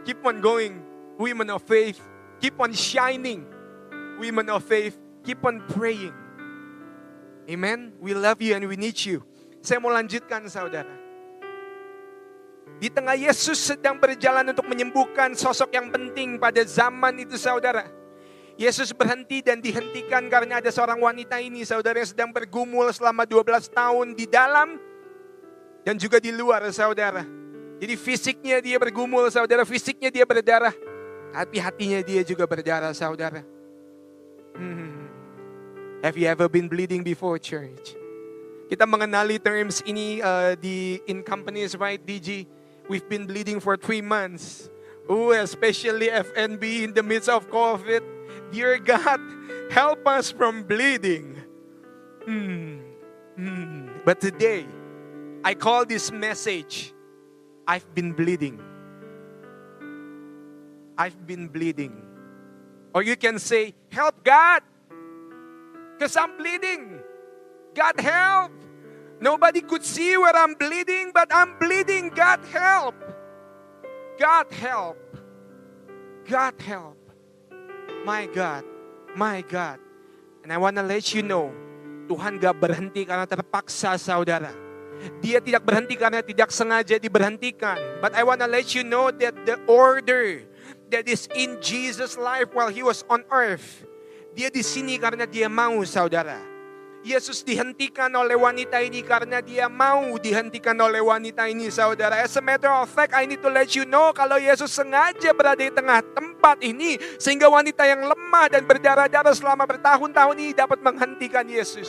Keep 0.04 0.24
on 0.26 0.40
going. 0.44 0.84
Women 1.16 1.48
of 1.50 1.62
faith. 1.64 1.98
Keep 2.40 2.60
on 2.60 2.72
shining. 2.76 3.48
Women 4.20 4.50
of 4.52 4.62
faith. 4.62 5.00
Keep 5.24 5.44
on 5.44 5.64
praying. 5.72 6.14
Amen. 7.48 7.92
We 7.98 8.12
love 8.14 8.40
you 8.44 8.54
and 8.54 8.68
we 8.68 8.76
need 8.76 9.00
you. 9.02 9.24
Saya 9.64 9.80
mau 9.80 9.92
lanjutkan 9.92 10.44
saudara. 10.48 10.92
Di 12.80 12.88
tengah 12.88 13.12
Yesus 13.12 13.60
sedang 13.60 14.00
berjalan 14.00 14.52
untuk 14.52 14.64
menyembuhkan 14.64 15.36
sosok 15.36 15.76
yang 15.76 15.92
penting 15.92 16.40
pada 16.40 16.64
zaman 16.64 17.20
itu 17.20 17.36
saudara. 17.36 17.99
Yesus 18.60 18.92
berhenti 18.92 19.40
dan 19.40 19.64
dihentikan 19.64 20.28
karena 20.28 20.60
ada 20.60 20.68
seorang 20.68 21.00
wanita 21.00 21.40
ini, 21.40 21.64
saudara 21.64 21.96
yang 21.96 22.10
sedang 22.12 22.28
bergumul 22.28 22.92
selama 22.92 23.24
12 23.24 23.72
tahun 23.72 24.12
di 24.12 24.28
dalam 24.28 24.76
dan 25.80 25.96
juga 25.96 26.20
di 26.20 26.28
luar, 26.28 26.68
saudara. 26.68 27.24
Jadi 27.80 27.96
fisiknya 27.96 28.60
dia 28.60 28.76
bergumul, 28.76 29.32
saudara. 29.32 29.64
Fisiknya 29.64 30.12
dia 30.12 30.28
berdarah. 30.28 30.76
Tapi 31.32 31.56
hatinya 31.56 32.04
dia 32.04 32.20
juga 32.20 32.44
berdarah, 32.44 32.92
saudara. 32.92 33.40
Hmm. 34.52 35.08
Have 36.04 36.20
you 36.20 36.28
ever 36.28 36.44
been 36.44 36.68
bleeding 36.68 37.00
before, 37.00 37.40
church? 37.40 37.96
Kita 38.68 38.84
mengenali 38.84 39.40
terms 39.40 39.80
ini 39.88 40.20
uh, 40.20 40.52
di 40.52 41.00
in 41.08 41.24
companies, 41.24 41.72
right, 41.80 41.96
DG? 41.96 42.44
We've 42.92 43.08
been 43.08 43.24
bleeding 43.24 43.56
for 43.56 43.80
three 43.80 44.04
months. 44.04 44.68
Oh, 45.08 45.32
especially 45.32 46.12
FNB 46.12 46.84
in 46.84 46.92
the 46.92 47.00
midst 47.00 47.32
of 47.32 47.48
COVID. 47.48 48.19
Dear 48.50 48.78
God, 48.78 49.20
help 49.70 50.06
us 50.06 50.30
from 50.30 50.64
bleeding. 50.64 51.36
Hmm. 52.24 52.78
Hmm. 53.36 53.88
But 54.04 54.20
today, 54.20 54.66
I 55.44 55.54
call 55.54 55.86
this 55.86 56.10
message, 56.10 56.92
I've 57.66 57.94
been 57.94 58.12
bleeding. 58.12 58.60
I've 60.98 61.26
been 61.26 61.48
bleeding. 61.48 62.02
Or 62.94 63.02
you 63.02 63.16
can 63.16 63.38
say, 63.38 63.74
Help 63.90 64.22
God, 64.24 64.62
because 65.96 66.16
I'm 66.16 66.36
bleeding. 66.36 67.00
God 67.74 68.00
help. 68.00 68.52
Nobody 69.20 69.60
could 69.60 69.84
see 69.84 70.16
where 70.16 70.34
I'm 70.34 70.54
bleeding, 70.54 71.12
but 71.14 71.28
I'm 71.32 71.58
bleeding. 71.58 72.10
God 72.10 72.40
help. 72.52 72.94
God 74.18 74.52
help. 74.52 74.98
God 76.26 76.54
help. 76.60 76.99
My 78.04 78.24
God, 78.26 78.64
my 79.12 79.44
God. 79.44 79.78
And 80.42 80.48
I 80.52 80.56
want 80.56 80.80
to 80.80 80.84
let 80.84 81.12
you 81.12 81.20
know, 81.20 81.52
Tuhan 82.08 82.40
gak 82.40 82.56
berhenti 82.56 83.04
karena 83.04 83.28
terpaksa 83.28 83.94
saudara. 84.00 84.50
Dia 85.20 85.40
tidak 85.40 85.64
berhenti 85.64 85.96
karena 85.96 86.20
tidak 86.20 86.52
sengaja 86.52 87.00
diberhentikan. 87.00 87.76
But 88.04 88.12
I 88.16 88.24
want 88.24 88.44
to 88.44 88.48
let 88.48 88.72
you 88.72 88.84
know 88.84 89.12
that 89.12 89.32
the 89.44 89.56
order 89.68 90.44
that 90.92 91.08
is 91.08 91.28
in 91.32 91.60
Jesus' 91.62 92.18
life 92.18 92.52
while 92.52 92.68
He 92.68 92.84
was 92.84 93.06
on 93.08 93.24
earth, 93.32 93.84
dia 94.36 94.50
di 94.52 94.60
sini 94.60 94.98
karena 95.00 95.24
dia 95.24 95.48
mau 95.48 95.80
saudara. 95.86 96.49
Yesus 97.00 97.40
dihentikan 97.40 98.12
oleh 98.12 98.36
wanita 98.36 98.76
ini 98.84 99.00
karena 99.00 99.40
dia 99.40 99.72
mau 99.72 100.20
dihentikan 100.20 100.76
oleh 100.76 101.00
wanita 101.00 101.48
ini 101.48 101.72
saudara. 101.72 102.20
As 102.20 102.36
a 102.36 102.44
matter 102.44 102.68
of 102.68 102.92
fact, 102.92 103.16
I 103.16 103.24
need 103.24 103.40
to 103.40 103.48
let 103.48 103.72
you 103.72 103.88
know 103.88 104.12
kalau 104.12 104.36
Yesus 104.36 104.68
sengaja 104.68 105.32
berada 105.32 105.64
di 105.64 105.72
tengah 105.72 106.04
tempat 106.12 106.60
ini 106.60 107.00
sehingga 107.16 107.48
wanita 107.48 107.88
yang 107.88 108.04
lemah 108.04 108.52
dan 108.52 108.68
berdarah-darah 108.68 109.32
selama 109.32 109.64
bertahun-tahun 109.64 110.36
ini 110.36 110.52
dapat 110.52 110.76
menghentikan 110.84 111.48
Yesus. 111.48 111.88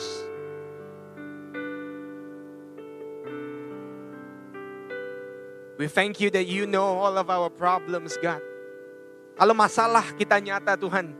We 5.76 5.92
thank 5.92 6.24
you 6.24 6.32
that 6.32 6.48
you 6.48 6.64
know 6.64 6.88
all 7.04 7.20
of 7.20 7.28
our 7.28 7.52
problems, 7.52 8.16
God. 8.16 8.40
Kalau 9.36 9.52
masalah 9.52 10.08
kita 10.16 10.40
nyata 10.40 10.72
Tuhan. 10.80 11.12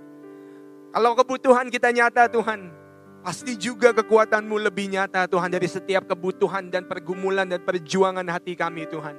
Kalau 0.96 1.12
kebutuhan 1.12 1.68
kita 1.68 1.92
nyata 1.92 2.28
Tuhan 2.28 2.81
Pasti 3.22 3.54
juga 3.54 3.94
kekuatanmu 3.94 4.58
lebih 4.58 4.90
nyata 4.90 5.30
Tuhan 5.30 5.46
dari 5.46 5.70
setiap 5.70 6.10
kebutuhan 6.10 6.66
dan 6.66 6.90
pergumulan 6.90 7.46
dan 7.46 7.62
perjuangan 7.62 8.26
hati 8.26 8.58
kami 8.58 8.82
Tuhan. 8.90 9.14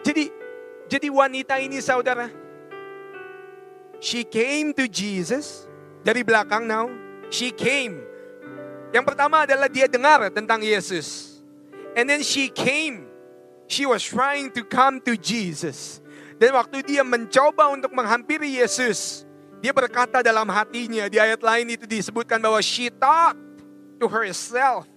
Jadi, 0.00 0.32
jadi 0.88 1.08
wanita 1.12 1.60
ini 1.60 1.84
saudara, 1.84 2.32
she 4.00 4.24
came 4.24 4.72
to 4.72 4.88
Jesus 4.88 5.68
dari 6.00 6.24
belakang 6.24 6.64
now. 6.64 6.88
She 7.28 7.52
came. 7.52 8.00
Yang 8.90 9.04
pertama 9.12 9.44
adalah 9.44 9.68
dia 9.68 9.86
dengar 9.86 10.32
tentang 10.32 10.64
Yesus. 10.64 11.38
And 11.92 12.08
then 12.08 12.24
she 12.24 12.48
came. 12.48 13.06
She 13.70 13.86
was 13.86 14.02
trying 14.02 14.50
to 14.56 14.66
come 14.66 14.98
to 15.04 15.14
Jesus. 15.14 16.02
Dan 16.40 16.56
waktu 16.56 16.82
dia 16.82 17.04
mencoba 17.04 17.68
untuk 17.68 17.92
menghampiri 17.92 18.58
Yesus, 18.58 19.28
dia 19.60 19.76
berkata 19.76 20.24
dalam 20.24 20.48
hatinya, 20.48 21.04
di 21.04 21.20
ayat 21.20 21.44
lain 21.44 21.76
itu 21.76 21.84
disebutkan 21.84 22.40
bahwa 22.40 22.56
she 22.64 22.88
thought 22.88 23.36
to 24.00 24.08
herself, 24.08 24.88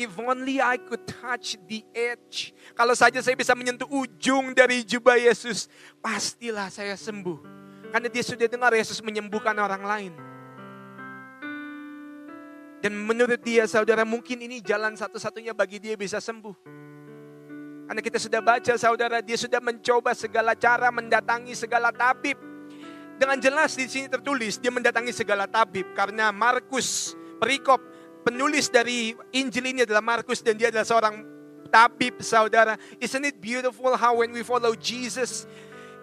if 0.00 0.08
only 0.16 0.56
I 0.56 0.80
could 0.80 1.04
touch 1.04 1.60
the 1.68 1.84
edge. 1.92 2.56
Kalau 2.72 2.96
saja 2.96 3.20
saya 3.20 3.36
bisa 3.36 3.52
menyentuh 3.52 3.84
ujung 3.92 4.56
dari 4.56 4.80
jubah 4.80 5.20
Yesus, 5.20 5.68
pastilah 6.00 6.72
saya 6.72 6.96
sembuh. 6.96 7.44
Karena 7.92 8.08
dia 8.08 8.24
sudah 8.24 8.48
dengar 8.48 8.72
Yesus 8.72 9.04
menyembuhkan 9.04 9.52
orang 9.60 9.84
lain. 9.84 10.12
Dan 12.80 12.96
menurut 12.96 13.38
dia 13.44 13.68
saudara 13.68 14.02
mungkin 14.02 14.40
ini 14.42 14.64
jalan 14.64 14.96
satu-satunya 14.96 15.52
bagi 15.52 15.76
dia 15.76 15.92
bisa 15.92 16.24
sembuh. 16.24 16.56
Karena 17.84 18.00
kita 18.00 18.16
sudah 18.16 18.40
baca 18.40 18.74
saudara, 18.80 19.20
dia 19.20 19.36
sudah 19.36 19.60
mencoba 19.60 20.16
segala 20.16 20.56
cara 20.56 20.88
mendatangi 20.88 21.52
segala 21.52 21.92
tabib 21.92 22.51
dengan 23.16 23.38
jelas 23.38 23.76
di 23.76 23.88
sini 23.88 24.06
tertulis 24.08 24.60
dia 24.60 24.72
mendatangi 24.72 25.12
segala 25.14 25.48
tabib 25.48 25.90
karena 25.96 26.30
Markus 26.30 27.16
perikop 27.42 27.80
penulis 28.22 28.70
dari 28.70 29.12
Injil 29.34 29.74
ini 29.74 29.80
adalah 29.82 30.02
Markus 30.02 30.40
dan 30.40 30.54
dia 30.54 30.70
adalah 30.70 30.86
seorang 30.86 31.26
tabib 31.72 32.20
saudara. 32.20 32.76
Isn't 33.00 33.24
it 33.24 33.40
beautiful 33.40 33.96
how 33.96 34.20
when 34.20 34.30
we 34.30 34.44
follow 34.44 34.76
Jesus, 34.76 35.48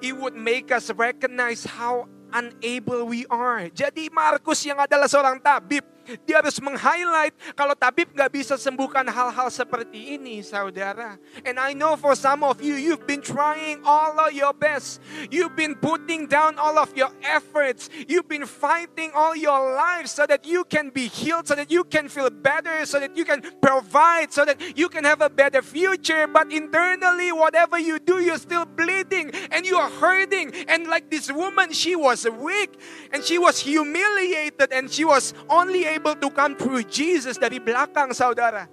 He 0.04 0.12
would 0.12 0.36
make 0.36 0.72
us 0.74 0.90
recognize 0.96 1.64
how 1.64 2.10
unable 2.34 3.06
we 3.06 3.30
are. 3.30 3.70
Jadi 3.70 4.10
Markus 4.10 4.66
yang 4.66 4.82
adalah 4.82 5.06
seorang 5.06 5.38
tabib, 5.42 5.86
dia 6.26 6.40
harus 6.42 6.58
meng-highlight 6.64 7.36
kalau 7.54 7.76
tabib 7.78 8.10
nggak 8.16 8.32
bisa 8.32 8.56
sembuhkan 8.56 9.06
hal-hal 9.06 9.50
seperti 9.52 10.16
ini, 10.16 10.42
saudara. 10.42 11.20
And 11.44 11.60
I 11.60 11.76
know 11.76 12.00
for 12.00 12.16
some 12.16 12.42
of 12.42 12.64
you, 12.64 12.76
you've 12.80 13.06
been 13.06 13.22
trying 13.22 13.84
all 13.84 14.16
of 14.18 14.32
your 14.34 14.56
best. 14.56 15.04
You've 15.30 15.56
been 15.56 15.76
putting 15.76 16.26
down 16.26 16.58
all 16.58 16.80
of 16.80 16.96
your 16.96 17.12
efforts. 17.22 17.92
You've 18.08 18.30
been 18.32 18.48
fighting 18.48 19.12
all 19.12 19.36
your 19.36 19.76
life 19.76 20.08
so 20.08 20.26
that 20.26 20.48
you 20.48 20.64
can 20.66 20.90
be 20.90 21.12
healed, 21.12 21.48
so 21.48 21.56
that 21.56 21.70
you 21.70 21.84
can 21.84 22.08
feel 22.08 22.30
better, 22.30 22.86
so 22.86 23.00
that 23.00 23.18
you 23.18 23.26
can 23.28 23.44
provide, 23.60 24.32
so 24.32 24.46
that 24.46 24.58
you 24.78 24.90
can 24.90 25.04
have 25.04 25.22
a 25.22 25.30
better 25.30 25.62
future. 25.62 26.26
But 26.26 26.52
internally, 26.52 27.32
whatever 27.32 27.78
you 27.78 28.00
do, 28.00 28.24
you're 28.24 28.42
still 28.42 28.66
bleeding. 28.66 29.32
and 29.52 29.66
you 29.66 29.78
are 29.78 29.90
hurting. 29.90 30.54
And 30.68 30.88
like 30.88 31.10
this 31.10 31.32
woman, 31.32 31.74
she 31.74 31.96
was 31.96 32.28
weak 32.30 32.80
and 33.12 33.24
she 33.24 33.38
was 33.38 33.60
humiliated 33.60 34.72
and 34.72 34.90
she 34.90 35.06
was 35.06 35.34
only 35.50 35.86
able 35.86 35.99
to 36.00 36.30
come 36.32 36.56
through 36.56 36.84
Jesus 36.88 37.36
dari 37.38 37.60
belakang 37.62 38.16
saudara. 38.16 38.66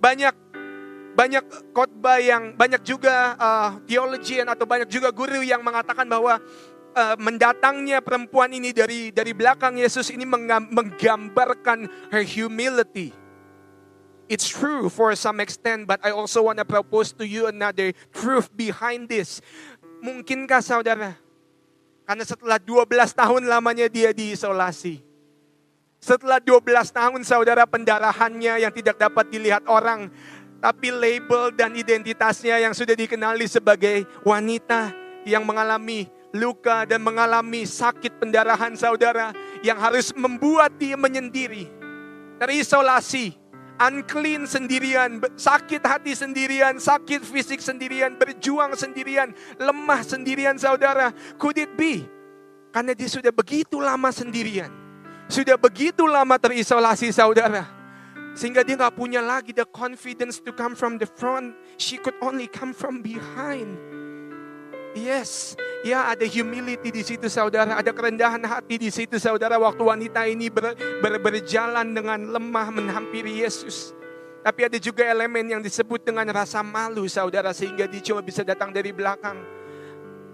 Banyak 0.00 0.34
banyak 1.14 1.44
khotbah 1.70 2.18
yang 2.18 2.58
banyak 2.58 2.82
juga 2.82 3.38
uh, 3.38 3.78
atau 4.50 4.66
banyak 4.66 4.90
juga 4.90 5.14
guru 5.14 5.46
yang 5.46 5.62
mengatakan 5.62 6.10
bahwa 6.10 6.42
uh, 6.94 7.16
mendatangnya 7.22 8.02
perempuan 8.02 8.50
ini 8.50 8.74
dari 8.74 9.14
dari 9.14 9.30
belakang 9.30 9.78
Yesus 9.78 10.10
ini 10.10 10.26
menggambarkan 10.26 11.86
her 12.10 12.24
humility. 12.26 13.14
It's 14.26 14.48
true 14.48 14.88
for 14.88 15.12
some 15.14 15.38
extent, 15.38 15.84
but 15.84 16.00
I 16.00 16.10
also 16.10 16.48
want 16.48 16.56
to 16.56 16.64
propose 16.64 17.12
to 17.20 17.28
you 17.28 17.46
another 17.46 17.92
truth 18.08 18.48
behind 18.50 19.06
this. 19.06 19.44
Mungkinkah 20.00 20.64
saudara? 20.64 21.20
Karena 22.08 22.24
setelah 22.24 22.56
12 22.56 22.88
tahun 23.12 23.42
lamanya 23.44 23.84
dia 23.88 24.16
diisolasi. 24.16 25.13
Setelah 26.04 26.36
12 26.36 26.68
tahun 26.92 27.24
saudara 27.24 27.64
pendarahannya 27.64 28.60
yang 28.60 28.68
tidak 28.76 29.00
dapat 29.00 29.24
dilihat 29.32 29.64
orang. 29.64 30.12
Tapi 30.60 30.92
label 30.92 31.48
dan 31.56 31.72
identitasnya 31.72 32.60
yang 32.60 32.76
sudah 32.76 32.92
dikenali 32.92 33.48
sebagai 33.48 34.04
wanita 34.20 34.92
yang 35.24 35.48
mengalami 35.48 36.04
luka 36.36 36.84
dan 36.84 37.00
mengalami 37.00 37.64
sakit 37.64 38.20
pendarahan 38.20 38.76
saudara. 38.76 39.32
Yang 39.64 39.78
harus 39.80 40.06
membuat 40.12 40.76
dia 40.76 40.92
menyendiri. 40.92 41.72
Terisolasi 42.36 43.40
unclean 43.80 44.44
sendirian, 44.44 45.24
sakit 45.40 45.80
hati 45.88 46.12
sendirian, 46.12 46.84
sakit 46.84 47.24
fisik 47.24 47.64
sendirian, 47.64 48.20
berjuang 48.20 48.76
sendirian, 48.76 49.32
lemah 49.56 50.04
sendirian 50.04 50.60
saudara. 50.60 51.16
Could 51.40 51.56
it 51.56 51.72
be? 51.80 52.04
Karena 52.76 52.92
dia 52.92 53.08
sudah 53.08 53.32
begitu 53.32 53.80
lama 53.80 54.12
sendirian. 54.12 54.83
Sudah 55.28 55.56
begitu 55.56 56.04
lama 56.04 56.36
terisolasi 56.36 57.08
saudara. 57.10 57.64
Sehingga 58.34 58.66
dia 58.66 58.74
gak 58.74 58.98
punya 58.98 59.22
lagi 59.22 59.54
the 59.54 59.62
confidence 59.62 60.42
to 60.42 60.50
come 60.50 60.74
from 60.74 60.98
the 60.98 61.06
front. 61.06 61.54
She 61.78 61.96
could 62.02 62.18
only 62.18 62.50
come 62.50 62.74
from 62.74 62.98
behind. 62.98 63.78
Yes, 64.94 65.58
ya 65.82 66.14
ada 66.14 66.22
humility 66.22 66.94
di 66.94 67.02
situ 67.02 67.26
saudara, 67.26 67.74
ada 67.74 67.90
kerendahan 67.90 68.38
hati 68.46 68.78
di 68.78 68.94
situ 68.94 69.18
saudara 69.18 69.58
waktu 69.58 69.82
wanita 69.82 70.22
ini 70.30 70.46
ber, 70.46 70.70
ber, 71.02 71.18
berjalan 71.18 71.90
dengan 71.90 72.30
lemah 72.30 72.70
menghampiri 72.70 73.42
Yesus. 73.42 73.90
Tapi 74.46 74.70
ada 74.70 74.78
juga 74.78 75.02
elemen 75.02 75.50
yang 75.50 75.58
disebut 75.58 76.06
dengan 76.06 76.30
rasa 76.30 76.62
malu 76.62 77.10
saudara 77.10 77.50
sehingga 77.50 77.90
dia 77.90 77.98
cuma 78.06 78.22
bisa 78.22 78.46
datang 78.46 78.70
dari 78.70 78.94
belakang. 78.94 79.34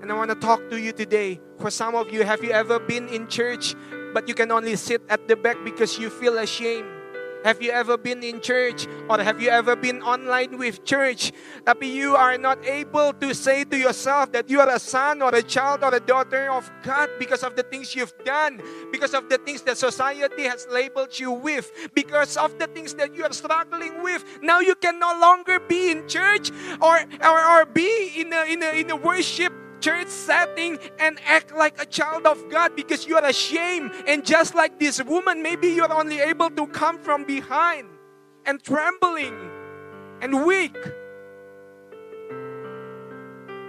And 0.05 0.13
I 0.13 0.15
want 0.17 0.29
to 0.29 0.37
talk 0.37 0.61
to 0.69 0.77
you 0.77 0.93
today. 0.93 1.41
For 1.57 1.73
some 1.73 1.97
of 1.97 2.13
you, 2.13 2.21
have 2.25 2.45
you 2.45 2.53
ever 2.53 2.77
been 2.81 3.09
in 3.09 3.29
church 3.33 3.73
but 4.13 4.29
you 4.29 4.35
can 4.35 4.51
only 4.51 4.77
sit 4.77 5.03
at 5.09 5.27
the 5.29 5.37
back 5.37 5.57
because 5.65 5.99
you 5.99 6.11
feel 6.11 6.39
ashamed? 6.39 7.01
Have 7.45 7.63
you 7.63 7.71
ever 7.71 7.97
been 7.97 8.23
in 8.23 8.41
church 8.41 8.87
or 9.09 9.19
have 9.19 9.41
you 9.41 9.49
ever 9.49 9.75
been 9.75 10.03
online 10.03 10.59
with 10.59 10.85
church? 10.85 11.33
Tapi 11.65 11.89
you 11.89 12.13
are 12.13 12.37
not 12.37 12.61
able 12.69 13.17
to 13.17 13.33
say 13.33 13.65
to 13.65 13.77
yourself 13.81 14.33
that 14.33 14.51
you 14.51 14.61
are 14.61 14.69
a 14.69 14.79
son 14.79 15.23
or 15.23 15.33
a 15.33 15.41
child 15.41 15.81
or 15.81 15.95
a 15.95 16.01
daughter 16.01 16.53
of 16.53 16.69
God 16.85 17.09
because 17.19 17.41
of 17.43 17.57
the 17.57 17.63
things 17.65 17.97
you've 17.97 18.13
done, 18.29 18.61
because 18.93 19.17
of 19.17 19.33
the 19.33 19.39
things 19.41 19.63
that 19.65 19.81
society 19.81 20.45
has 20.45 20.69
labeled 20.69 21.17
you 21.17 21.33
with, 21.33 21.73
because 21.95 22.37
of 22.37 22.59
the 22.61 22.69
things 22.69 22.93
that 23.01 23.17
you 23.17 23.25
are 23.25 23.33
struggling 23.33 24.03
with. 24.05 24.21
Now 24.43 24.61
you 24.61 24.75
can 24.77 25.01
no 25.01 25.17
longer 25.17 25.61
be 25.61 25.91
in 25.91 26.05
church 26.09 26.53
or 26.85 27.01
or, 27.25 27.41
or 27.41 27.65
be 27.65 28.21
in 28.21 28.37
a, 28.37 28.45
in 28.53 28.61
a, 28.63 28.71
in 28.77 28.91
a 28.93 28.97
worship 28.97 29.53
church 29.81 30.09
setting 30.09 30.79
and 31.01 31.19
act 31.27 31.57
like 31.57 31.81
a 31.81 31.87
child 31.87 32.27
of 32.27 32.39
God 32.51 32.77
because 32.77 33.07
you 33.07 33.17
are 33.17 33.25
ashamed. 33.25 33.93
And 34.07 34.25
just 34.25 34.55
like 34.55 34.79
this 34.79 35.03
woman, 35.03 35.43
maybe 35.43 35.69
you 35.69 35.85
are 35.85 35.93
only 35.93 36.21
able 36.21 36.51
to 36.51 36.67
come 36.69 36.99
from 36.99 37.25
behind 37.25 37.89
and 38.45 38.63
trembling 38.63 39.35
and 40.21 40.45
weak 40.45 40.77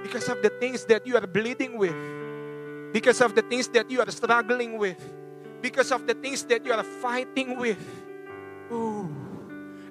because 0.03 0.27
of 0.27 0.43
the 0.43 0.51
things 0.59 0.83
that 0.85 1.07
you 1.07 1.15
are 1.15 1.27
bleeding 1.27 1.77
with, 1.77 1.95
because 2.91 3.21
of 3.21 3.33
the 3.33 3.41
things 3.41 3.67
that 3.69 3.89
you 3.89 4.01
are 4.03 4.11
struggling 4.11 4.77
with, 4.77 4.99
because 5.61 5.91
of 5.91 6.05
the 6.05 6.13
things 6.13 6.43
that 6.45 6.65
you 6.65 6.73
are 6.73 6.83
fighting 6.83 7.55
with. 7.55 7.79
Ooh. 8.71 9.07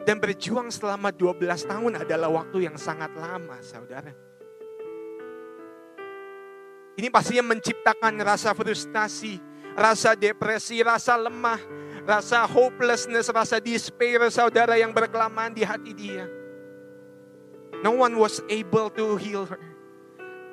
Dan 0.05 0.17
berjuang 0.17 0.73
selama 0.73 1.13
12 1.13 1.69
tahun 1.69 1.93
adalah 2.01 2.33
waktu 2.33 2.69
yang 2.69 2.77
sangat 2.81 3.13
lama, 3.17 3.61
saudara. 3.61 4.30
Ini 7.01 7.09
pastinya 7.09 7.57
menciptakan 7.57 8.21
rasa 8.21 8.53
frustasi, 8.53 9.41
rasa 9.73 10.13
depresi, 10.13 10.85
rasa 10.85 11.17
lemah, 11.17 11.57
rasa 12.05 12.45
hopelessness, 12.45 13.33
rasa 13.33 13.57
despair 13.57 14.21
saudara 14.29 14.77
yang 14.77 14.93
berkelamaan 14.93 15.57
di 15.57 15.65
hati 15.65 15.97
dia. 15.97 16.29
No 17.81 18.05
one 18.05 18.21
was 18.21 18.45
able 18.53 18.93
to 18.93 19.17
heal 19.17 19.49
her. 19.49 19.57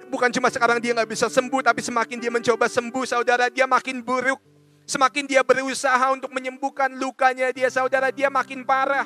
Bukan 0.08 0.32
cuma 0.32 0.48
sekarang 0.48 0.80
dia 0.80 0.96
nggak 0.96 1.12
bisa 1.12 1.28
sembuh, 1.28 1.60
tapi 1.60 1.84
semakin 1.84 2.16
dia 2.16 2.32
mencoba 2.32 2.72
sembuh, 2.72 3.04
saudara, 3.04 3.52
dia 3.52 3.68
makin 3.68 4.00
buruk. 4.00 4.40
Semakin 4.88 5.28
dia 5.28 5.44
berusaha 5.44 6.16
untuk 6.16 6.32
menyembuhkan 6.32 6.96
lukanya 6.96 7.52
dia, 7.52 7.68
saudara, 7.68 8.08
dia 8.08 8.32
makin 8.32 8.64
parah. 8.64 9.04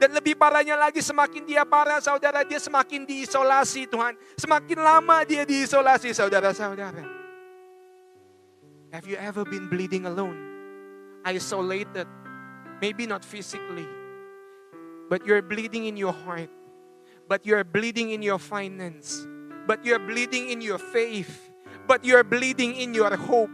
Dan 0.00 0.16
lebih 0.16 0.32
parahnya 0.32 0.80
lagi 0.80 1.04
semakin 1.04 1.44
dia 1.44 1.60
parah 1.68 2.00
saudara 2.00 2.40
dia 2.40 2.56
semakin 2.56 3.04
diisolasi 3.04 3.84
Tuhan. 3.84 4.16
Semakin 4.40 4.80
lama 4.80 5.28
dia 5.28 5.44
diisolasi 5.44 6.16
saudara-saudara. 6.16 7.04
Have 8.96 9.04
you 9.04 9.20
ever 9.20 9.44
been 9.44 9.68
bleeding 9.68 10.08
alone? 10.08 10.40
Isolated. 11.20 12.08
Maybe 12.80 13.04
not 13.04 13.28
physically. 13.28 13.84
But 15.12 15.28
you're 15.28 15.44
bleeding 15.44 15.84
in 15.84 16.00
your 16.00 16.16
heart. 16.16 16.48
But 17.28 17.44
you're 17.44 17.62
bleeding 17.62 18.16
in 18.16 18.24
your 18.24 18.40
finance. 18.40 19.20
But 19.68 19.84
you're 19.84 20.00
bleeding 20.00 20.48
in 20.48 20.64
your 20.64 20.80
faith. 20.80 21.52
But 21.84 22.08
you're 22.08 22.24
bleeding 22.24 22.72
in 22.72 22.96
your 22.96 23.12
hope. 23.20 23.52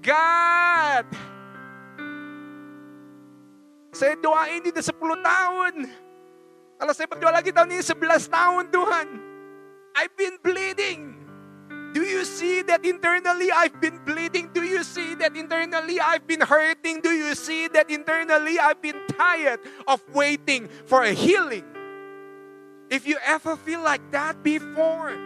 God, 0.00 1.04
saya 3.96 4.12
doain 4.20 4.60
ini 4.60 4.76
10 4.76 4.92
tahun. 5.24 5.74
Kalau 6.76 6.92
saya 6.92 7.08
berdoa 7.08 7.32
lagi 7.32 7.48
tahun 7.48 7.72
ini 7.72 7.80
11 7.80 8.28
tahun 8.28 8.64
Tuhan. 8.68 9.06
I've 9.96 10.12
been 10.12 10.36
bleeding. 10.44 11.16
Do 11.96 12.04
you 12.04 12.28
see 12.28 12.60
that 12.68 12.84
internally 12.84 13.48
I've 13.48 13.80
been 13.80 13.96
bleeding? 14.04 14.52
Do 14.52 14.60
you 14.60 14.84
see 14.84 15.16
that 15.16 15.32
internally 15.32 15.96
I've 15.96 16.28
been 16.28 16.44
hurting? 16.44 17.00
Do 17.00 17.08
you 17.08 17.32
see 17.32 17.72
that 17.72 17.88
internally 17.88 18.60
I've 18.60 18.84
been 18.84 19.00
tired 19.16 19.64
of 19.88 20.04
waiting 20.12 20.68
for 20.84 21.08
a 21.08 21.16
healing? 21.16 21.64
If 22.92 23.08
you 23.08 23.16
ever 23.24 23.56
feel 23.56 23.80
like 23.80 24.04
that 24.12 24.44
before, 24.44 25.16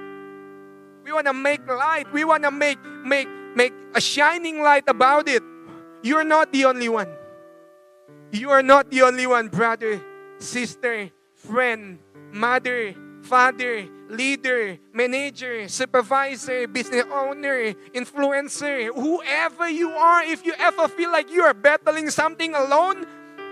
we 1.02 1.10
want 1.10 1.26
to 1.26 1.34
make 1.34 1.66
light. 1.66 2.06
We 2.14 2.22
want 2.22 2.46
to 2.46 2.54
make 2.54 2.78
make 3.02 3.26
make 3.58 3.74
a 3.90 4.00
shining 4.00 4.62
light 4.62 4.86
about 4.86 5.26
it. 5.26 5.42
You're 6.06 6.22
not 6.22 6.54
the 6.54 6.70
only 6.70 6.86
one. 6.86 7.10
You 8.30 8.50
are 8.50 8.62
not 8.62 8.90
the 8.90 9.02
only 9.02 9.26
one, 9.26 9.48
brother, 9.48 10.00
sister, 10.38 11.10
friend, 11.34 11.98
mother, 12.30 12.94
father, 13.22 13.86
leader, 14.08 14.78
manager, 14.92 15.68
supervisor, 15.68 16.66
business 16.66 17.04
owner, 17.10 17.74
influencer, 17.94 18.90
whoever 18.94 19.68
you 19.68 19.90
are, 19.90 20.24
if 20.24 20.44
you 20.44 20.54
ever 20.58 20.88
feel 20.88 21.10
like 21.10 21.30
you 21.30 21.42
are 21.42 21.54
battling 21.54 22.10
something 22.10 22.54
alone 22.54 23.06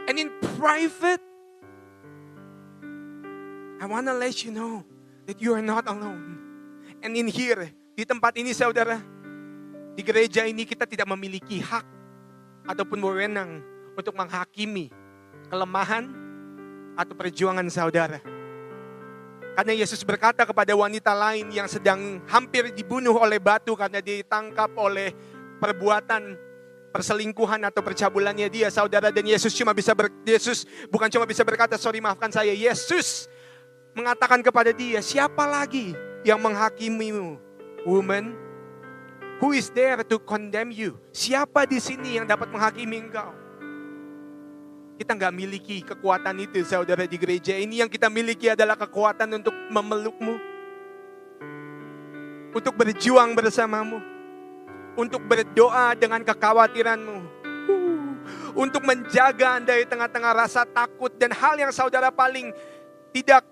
and 0.07 0.19
in 0.19 0.31
private, 0.59 1.23
I 3.79 3.87
want 3.87 4.07
to 4.07 4.15
let 4.15 4.43
you 4.45 4.51
know 4.51 4.83
that 5.27 5.41
you 5.41 5.55
are 5.55 5.63
not 5.63 5.87
alone. 5.87 6.39
And 7.03 7.15
in 7.15 7.31
here, 7.31 7.71
di 7.95 8.03
tempat 8.03 8.35
ini 8.35 8.51
saudara, 8.51 8.99
di 9.95 10.03
gereja 10.03 10.43
ini 10.43 10.67
kita 10.67 10.83
tidak 10.83 11.07
memiliki 11.07 11.63
hak 11.63 11.87
ataupun 12.67 12.99
wewenang 12.99 13.63
untuk 13.99 14.15
menghakimi 14.15 14.95
kelemahan 15.51 16.07
atau 16.95 17.15
perjuangan 17.19 17.67
saudara. 17.67 18.23
Karena 19.59 19.75
Yesus 19.75 20.07
berkata 20.07 20.47
kepada 20.47 20.71
wanita 20.71 21.11
lain 21.11 21.51
yang 21.51 21.67
sedang 21.67 22.23
hampir 22.31 22.71
dibunuh 22.71 23.19
oleh 23.19 23.43
batu 23.43 23.75
karena 23.75 23.99
ditangkap 23.99 24.71
oleh 24.79 25.11
perbuatan 25.59 26.39
perselingkuhan 26.95 27.67
atau 27.67 27.83
percabulannya 27.83 28.47
dia 28.47 28.71
saudara 28.71 29.11
dan 29.11 29.27
Yesus 29.27 29.51
cuma 29.59 29.75
bisa 29.75 29.99
ber, 29.99 30.15
Yesus 30.23 30.63
bukan 30.87 31.11
cuma 31.11 31.27
bisa 31.27 31.43
berkata 31.43 31.75
sorry 31.75 31.99
maafkan 31.99 32.31
saya. 32.31 32.55
Yesus 32.55 33.27
mengatakan 33.99 34.47
kepada 34.47 34.71
dia 34.71 35.03
siapa 35.03 35.43
lagi 35.43 35.91
yang 36.23 36.39
menghakimimu 36.39 37.35
woman? 37.83 38.39
Who 39.43 39.55
is 39.55 39.71
there 39.71 40.03
to 40.07 40.19
condemn 40.23 40.75
you? 40.75 40.99
Siapa 41.15 41.67
di 41.67 41.79
sini 41.79 42.19
yang 42.19 42.27
dapat 42.27 42.51
menghakimi 42.51 43.07
engkau 43.07 43.38
kita 44.99 45.15
nggak 45.15 45.35
miliki 45.35 45.81
kekuatan 45.87 46.43
itu 46.43 46.67
saudara 46.67 47.07
di 47.07 47.15
gereja 47.15 47.55
ini. 47.55 47.79
Yang 47.81 47.95
kita 47.95 48.11
miliki 48.11 48.51
adalah 48.51 48.75
kekuatan 48.75 49.31
untuk 49.39 49.55
memelukmu. 49.71 50.59
untuk 52.49 52.75
berjuang 52.75 53.37
bersamamu, 53.37 54.01
untuk 54.97 55.21
berdoa 55.29 55.93
dengan 55.95 56.25
kekhawatiranmu, 56.25 57.19
untuk 58.57 58.83
menjaga 58.83 59.61
Anda 59.61 59.77
di 59.79 59.87
tengah-tengah 59.87 60.33
rasa 60.33 60.65
takut 60.65 61.13
dan 61.21 61.31
hal 61.37 61.55
yang 61.61 61.71
saudara 61.71 62.09
paling 62.09 62.51
tidak 63.13 63.45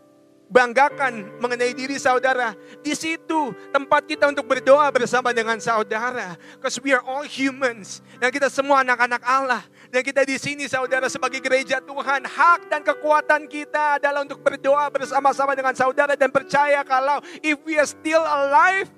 banggakan 0.46 1.42
mengenai 1.42 1.74
diri 1.74 1.98
saudara. 1.98 2.54
Di 2.80 2.94
situ 2.94 3.52
tempat 3.74 4.06
kita 4.06 4.30
untuk 4.30 4.46
berdoa 4.46 4.86
bersama 4.94 5.34
dengan 5.34 5.58
saudara. 5.58 6.38
Because 6.56 6.78
we 6.82 6.94
are 6.94 7.02
all 7.02 7.26
humans. 7.26 8.00
Dan 8.18 8.30
kita 8.30 8.46
semua 8.50 8.86
anak-anak 8.86 9.22
Allah. 9.26 9.62
Dan 9.90 10.02
kita 10.06 10.22
di 10.22 10.38
sini 10.38 10.70
saudara 10.70 11.10
sebagai 11.10 11.42
gereja 11.42 11.82
Tuhan. 11.82 12.26
Hak 12.26 12.70
dan 12.70 12.80
kekuatan 12.86 13.50
kita 13.50 13.98
adalah 13.98 14.22
untuk 14.22 14.40
berdoa 14.42 14.86
bersama-sama 14.90 15.52
dengan 15.58 15.74
saudara. 15.74 16.14
Dan 16.14 16.30
percaya 16.30 16.82
kalau 16.86 17.22
if 17.42 17.58
we 17.66 17.78
are 17.78 17.88
still 17.88 18.22
alive. 18.22 18.88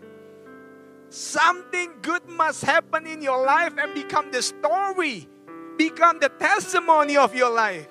Something 1.08 2.04
good 2.04 2.20
must 2.28 2.60
happen 2.60 3.08
in 3.08 3.24
your 3.24 3.40
life 3.40 3.72
and 3.80 3.96
become 3.96 4.28
the 4.28 4.44
story. 4.44 5.24
Become 5.80 6.20
the 6.20 6.28
testimony 6.28 7.16
of 7.16 7.32
your 7.32 7.48
life. 7.48 7.88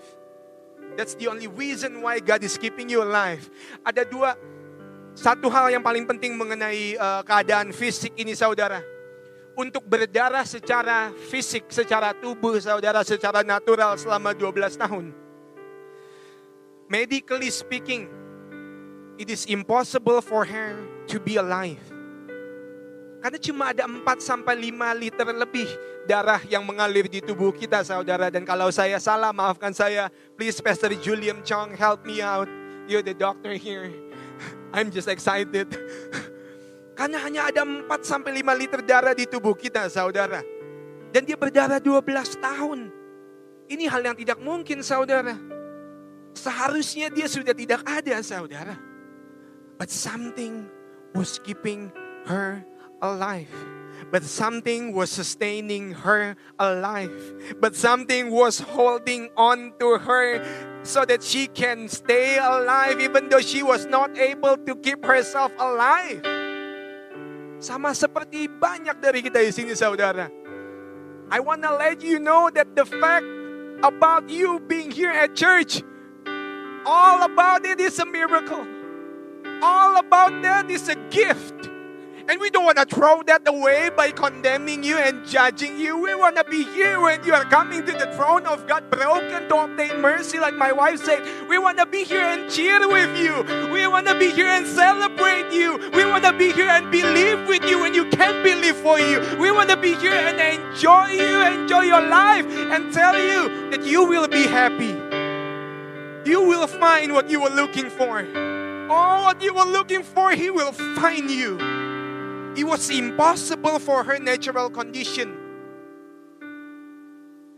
That's 0.98 1.14
the 1.14 1.30
only 1.30 1.46
reason 1.46 2.02
why 2.02 2.18
God 2.18 2.42
is 2.42 2.58
keeping 2.58 2.90
you 2.90 3.06
alive. 3.06 3.46
Ada 3.86 4.02
dua, 4.02 4.34
satu 5.14 5.46
hal 5.46 5.70
yang 5.70 5.86
paling 5.86 6.10
penting 6.10 6.34
mengenai 6.34 6.98
uh, 6.98 7.22
keadaan 7.22 7.70
fisik 7.70 8.18
ini 8.18 8.34
saudara. 8.34 8.82
Untuk 9.54 9.86
berdarah 9.86 10.42
secara 10.46 11.14
fisik, 11.30 11.70
secara 11.70 12.18
tubuh 12.18 12.58
saudara, 12.58 13.06
secara 13.06 13.46
natural 13.46 13.94
selama 13.98 14.34
12 14.34 14.74
tahun. 14.74 15.14
Medically 16.90 17.54
speaking, 17.54 18.10
it 19.22 19.30
is 19.30 19.46
impossible 19.46 20.22
for 20.26 20.46
her 20.46 20.82
to 21.06 21.22
be 21.22 21.38
alive. 21.38 21.97
Karena 23.18 23.40
cuma 23.42 23.64
ada 23.74 23.84
4 23.90 24.04
sampai 24.22 24.54
5 24.70 25.02
liter 25.02 25.28
lebih 25.34 25.70
darah 26.06 26.40
yang 26.46 26.62
mengalir 26.62 27.10
di 27.10 27.20
tubuh 27.20 27.50
kita 27.50 27.82
saudara. 27.82 28.30
Dan 28.30 28.46
kalau 28.46 28.70
saya 28.70 29.02
salah 29.02 29.34
maafkan 29.34 29.74
saya. 29.74 30.14
Please 30.38 30.62
Pastor 30.62 30.94
Julian 30.94 31.42
Chong 31.42 31.74
help 31.74 32.06
me 32.06 32.22
out. 32.22 32.48
You're 32.86 33.04
the 33.04 33.18
doctor 33.18 33.58
here. 33.58 33.90
I'm 34.76 34.94
just 34.94 35.10
excited. 35.10 35.74
Karena 36.98 37.18
hanya 37.22 37.42
ada 37.50 37.62
4 37.66 37.86
sampai 38.06 38.42
5 38.42 38.62
liter 38.62 38.82
darah 38.86 39.14
di 39.18 39.26
tubuh 39.26 39.58
kita 39.58 39.90
saudara. 39.90 40.42
Dan 41.10 41.26
dia 41.26 41.38
berdarah 41.38 41.82
12 41.82 42.38
tahun. 42.38 42.80
Ini 43.68 43.86
hal 43.92 44.02
yang 44.14 44.18
tidak 44.18 44.40
mungkin 44.40 44.80
saudara. 44.86 45.36
Seharusnya 46.38 47.10
dia 47.10 47.26
sudah 47.26 47.52
tidak 47.52 47.82
ada 47.84 48.22
saudara. 48.22 48.78
But 49.78 49.90
something 49.90 50.70
was 51.14 51.42
keeping 51.42 51.94
her 52.26 52.66
alive. 53.02 53.52
But 54.08 54.24
something 54.24 54.94
was 54.96 55.12
sustaining 55.12 55.92
her 56.06 56.36
alive. 56.60 57.12
But 57.60 57.76
something 57.76 58.32
was 58.32 58.60
holding 58.60 59.30
on 59.36 59.74
to 59.80 59.98
her 59.98 60.40
so 60.84 61.04
that 61.04 61.24
she 61.24 61.48
can 61.48 61.90
stay 61.90 62.38
alive 62.38 63.02
even 63.02 63.28
though 63.28 63.44
she 63.44 63.64
was 63.64 63.86
not 63.86 64.16
able 64.18 64.56
to 64.56 64.76
keep 64.80 65.04
herself 65.04 65.52
alive. 65.60 66.24
Sama 67.60 67.92
seperti 67.92 68.48
banyak 68.48 69.02
dari 69.02 69.20
kita 69.26 69.42
di 69.42 69.52
sini 69.52 69.74
saudara. 69.76 70.30
I 71.28 71.44
want 71.44 71.66
to 71.68 71.76
let 71.76 72.00
you 72.00 72.24
know 72.24 72.48
that 72.54 72.72
the 72.78 72.88
fact 72.88 73.28
about 73.84 74.30
you 74.30 74.64
being 74.64 74.94
here 74.94 75.12
at 75.12 75.36
church, 75.36 75.84
all 76.86 77.26
about 77.26 77.66
it 77.66 77.82
is 77.82 78.00
a 78.00 78.08
miracle. 78.08 78.64
All 79.60 79.98
about 79.98 80.38
that 80.46 80.70
is 80.70 80.88
a 80.88 80.96
gift. 81.10 81.57
And 82.30 82.42
we 82.42 82.50
don't 82.50 82.66
want 82.66 82.78
to 82.78 82.84
throw 82.86 83.24
that 83.24 83.48
away 83.48 83.90
by 83.96 84.12
condemning 84.12 84.84
you 84.84 84.98
and 84.98 85.26
judging 85.26 85.80
you. 85.80 85.98
We 85.98 86.14
want 86.14 86.36
to 86.36 86.44
be 86.44 86.64
here 86.64 87.00
when 87.00 87.24
you 87.24 87.34
are 87.34 87.46
coming 87.46 87.86
to 87.86 87.92
the 87.94 88.12
throne 88.18 88.46
of 88.46 88.68
God, 88.68 88.90
broken 88.90 89.48
to 89.48 89.56
obtain 89.56 90.02
mercy, 90.02 90.38
like 90.38 90.54
my 90.54 90.74
wife 90.74 91.00
said. 91.00 91.24
We 91.48 91.58
want 91.58 91.78
to 91.78 91.86
be 91.86 92.04
here 92.04 92.20
and 92.20 92.52
cheer 92.52 92.86
with 92.86 93.18
you. 93.18 93.72
We 93.72 93.88
want 93.88 94.08
to 94.08 94.20
be 94.20 94.30
here 94.32 94.48
and 94.48 94.68
celebrate 94.68 95.54
you. 95.54 95.78
We 95.94 96.04
want 96.04 96.26
to 96.26 96.34
be 96.34 96.52
here 96.52 96.68
and 96.68 96.92
believe 96.92 97.48
with 97.48 97.64
you 97.64 97.80
when 97.80 97.94
you 97.94 98.10
can't 98.10 98.44
believe 98.44 98.76
for 98.76 99.00
you. 99.00 99.22
We 99.40 99.50
want 99.52 99.70
to 99.70 99.78
be 99.78 99.96
here 99.96 100.12
and 100.12 100.38
enjoy 100.38 101.12
you, 101.12 101.42
enjoy 101.48 101.84
your 101.84 102.06
life, 102.06 102.46
and 102.46 102.92
tell 102.94 103.18
you 103.18 103.72
that 103.72 103.86
you 103.86 104.04
will 104.04 104.28
be 104.28 104.44
happy. 104.44 104.98
You 106.30 106.42
will 106.42 106.68
find 106.68 107.14
what 107.14 107.30
you 107.30 107.40
were 107.40 107.52
looking 107.52 107.90
for. 107.90 108.20
All 108.92 109.24
what 109.24 109.42
you 109.42 109.54
were 109.54 109.64
looking 109.64 110.04
for, 110.04 110.32
He 110.32 110.50
will 110.50 110.74
find 110.74 111.32
you. 111.32 111.77
It 112.58 112.66
was 112.66 112.90
impossible 112.90 113.78
for 113.78 114.02
her 114.02 114.18
natural 114.18 114.74
condition. 114.74 115.30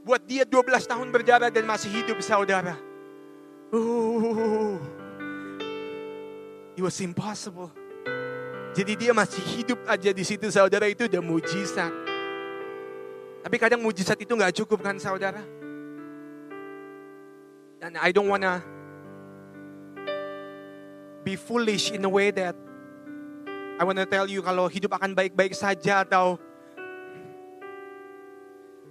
Buat 0.03 0.27
dia 0.27 0.43
12 0.43 0.91
tahun 0.91 1.07
berjalan 1.07 1.47
dan 1.47 1.63
masih 1.63 1.87
hidup 1.87 2.19
saudara. 2.19 2.75
Oh, 3.71 4.75
it 6.75 6.83
was 6.83 6.99
impossible. 6.99 7.71
Jadi 8.75 9.07
dia 9.07 9.15
masih 9.15 9.39
hidup 9.55 9.79
aja 9.87 10.11
di 10.11 10.23
situ 10.27 10.51
saudara 10.51 10.91
itu 10.91 11.07
udah 11.07 11.23
mujizat. 11.23 11.95
Tapi 13.39 13.55
kadang 13.55 13.79
mujizat 13.79 14.19
itu 14.19 14.35
nggak 14.35 14.51
cukup 14.51 14.83
kan 14.83 14.99
saudara? 14.99 15.39
Dan 17.79 17.95
I 17.95 18.11
don't 18.11 18.27
wanna 18.27 18.59
be 21.23 21.39
foolish 21.39 21.95
in 21.95 22.03
a 22.03 22.11
way 22.11 22.35
that 22.35 22.51
I 23.79 23.87
want 23.87 23.95
to 23.95 24.03
tell 24.03 24.27
you 24.27 24.43
kalau 24.43 24.67
hidup 24.67 24.91
akan 24.99 25.15
baik-baik 25.15 25.55
saja 25.55 26.03
atau 26.03 26.35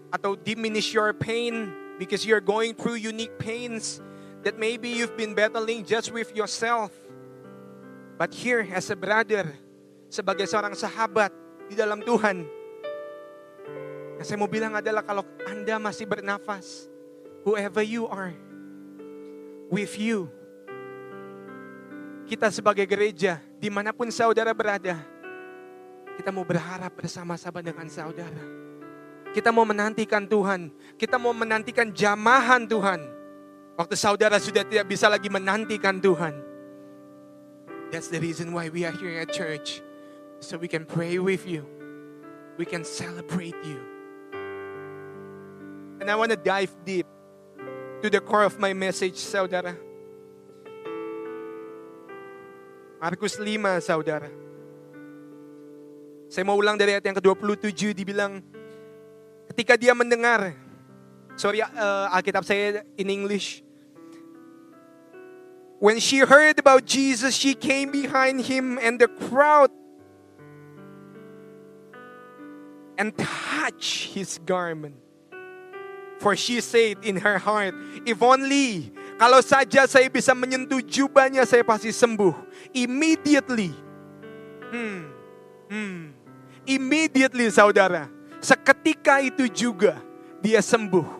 atau 0.09 0.33
diminish 0.33 0.97
your 0.97 1.13
pain 1.13 1.69
because 2.01 2.25
you're 2.25 2.41
going 2.41 2.73
through 2.73 2.97
unique 2.97 3.37
pains 3.37 4.01
that 4.49 4.57
maybe 4.57 4.89
you've 4.89 5.13
been 5.13 5.37
battling 5.37 5.85
just 5.85 6.09
with 6.09 6.33
yourself. 6.33 6.89
But 8.17 8.33
here 8.33 8.65
as 8.65 8.89
a 8.89 8.97
brother, 8.97 9.53
sebagai 10.09 10.49
seorang 10.49 10.73
sahabat 10.73 11.37
di 11.69 11.77
dalam 11.77 12.01
Tuhan, 12.01 12.49
yang 14.17 14.25
saya 14.25 14.41
mau 14.41 14.49
bilang 14.49 14.73
adalah 14.73 15.05
kalau 15.05 15.23
Anda 15.45 15.77
masih 15.77 16.09
bernafas, 16.09 16.89
whoever 17.45 17.85
you 17.85 18.09
are, 18.09 18.33
with 19.69 20.01
you, 20.01 20.33
kita 22.25 22.49
sebagai 22.49 22.89
gereja, 22.89 23.45
di 23.59 23.69
mana 23.69 23.91
pun 23.91 24.07
saudara 24.15 24.55
berada, 24.55 24.95
kita 26.15 26.31
mau 26.31 26.47
berharap 26.47 26.95
bersama-sama 26.95 27.59
dengan 27.59 27.91
saudara. 27.91 28.43
Kita 29.35 29.53
mau 29.53 29.67
menantikan 29.67 30.25
Tuhan, 30.25 30.71
kita 30.97 31.19
mau 31.19 31.35
menantikan 31.35 31.91
jamahan 31.91 32.65
Tuhan. 32.65 33.01
Waktu 33.79 33.95
saudara 33.95 34.43
sudah 34.43 34.67
tidak 34.67 34.91
bisa 34.91 35.07
lagi 35.07 35.31
menantikan 35.31 36.03
Tuhan. 36.03 36.35
That's 37.95 38.11
the 38.11 38.19
reason 38.19 38.51
why 38.51 38.71
we 38.71 38.83
are 38.83 38.95
here 38.95 39.23
at 39.23 39.31
church. 39.31 39.79
So 40.43 40.59
we 40.59 40.67
can 40.67 40.87
pray 40.87 41.19
with 41.19 41.47
you. 41.47 41.67
We 42.59 42.67
can 42.67 42.83
celebrate 42.83 43.55
you. 43.63 43.79
And 46.03 46.11
I 46.11 46.15
want 46.15 46.31
to 46.31 46.39
dive 46.39 46.75
deep 46.83 47.07
to 48.03 48.11
the 48.11 48.19
core 48.23 48.47
of 48.47 48.59
my 48.59 48.75
message, 48.75 49.19
saudara. 49.19 49.88
Markus 52.99 53.39
5, 53.39 53.79
saudara. 53.79 54.27
Saya 56.27 56.43
mau 56.43 56.59
ulang 56.59 56.75
dari 56.75 56.99
ayat 56.99 57.07
yang 57.07 57.17
ke-27, 57.17 57.95
dibilang, 57.95 58.43
ketika 59.55 59.79
dia 59.79 59.95
mendengar, 59.95 60.53
sorry, 61.39 61.63
uh, 61.63 62.11
Alkitab 62.11 62.43
saya 62.43 62.83
in 62.99 63.07
English. 63.07 63.63
When 65.79 66.03
she 66.03 66.27
heard 66.27 66.59
about 66.59 66.83
Jesus, 66.85 67.39
she 67.39 67.55
came 67.55 67.95
behind 67.95 68.43
him 68.43 68.83
and 68.83 68.99
the 68.99 69.07
crowd 69.07 69.71
and 72.99 73.15
touched 73.15 74.11
his 74.11 74.43
garment. 74.43 74.99
For 76.19 76.35
she 76.35 76.59
said 76.59 76.99
in 77.07 77.23
her 77.23 77.39
heart, 77.39 77.79
if 78.03 78.19
only 78.27 78.91
kalau 79.19 79.43
saja 79.43 79.83
saya 79.91 80.07
bisa 80.07 80.31
menyentuh 80.31 80.79
jubahnya, 80.79 81.43
saya 81.43 81.67
pasti 81.67 81.91
sembuh. 81.91 82.31
Immediately. 82.71 83.75
Hmm. 84.71 85.11
Hmm. 85.67 85.99
Immediately 86.63 87.51
saudara. 87.51 88.07
Seketika 88.39 89.19
itu 89.19 89.51
juga 89.51 89.99
dia 90.39 90.63
sembuh. 90.63 91.19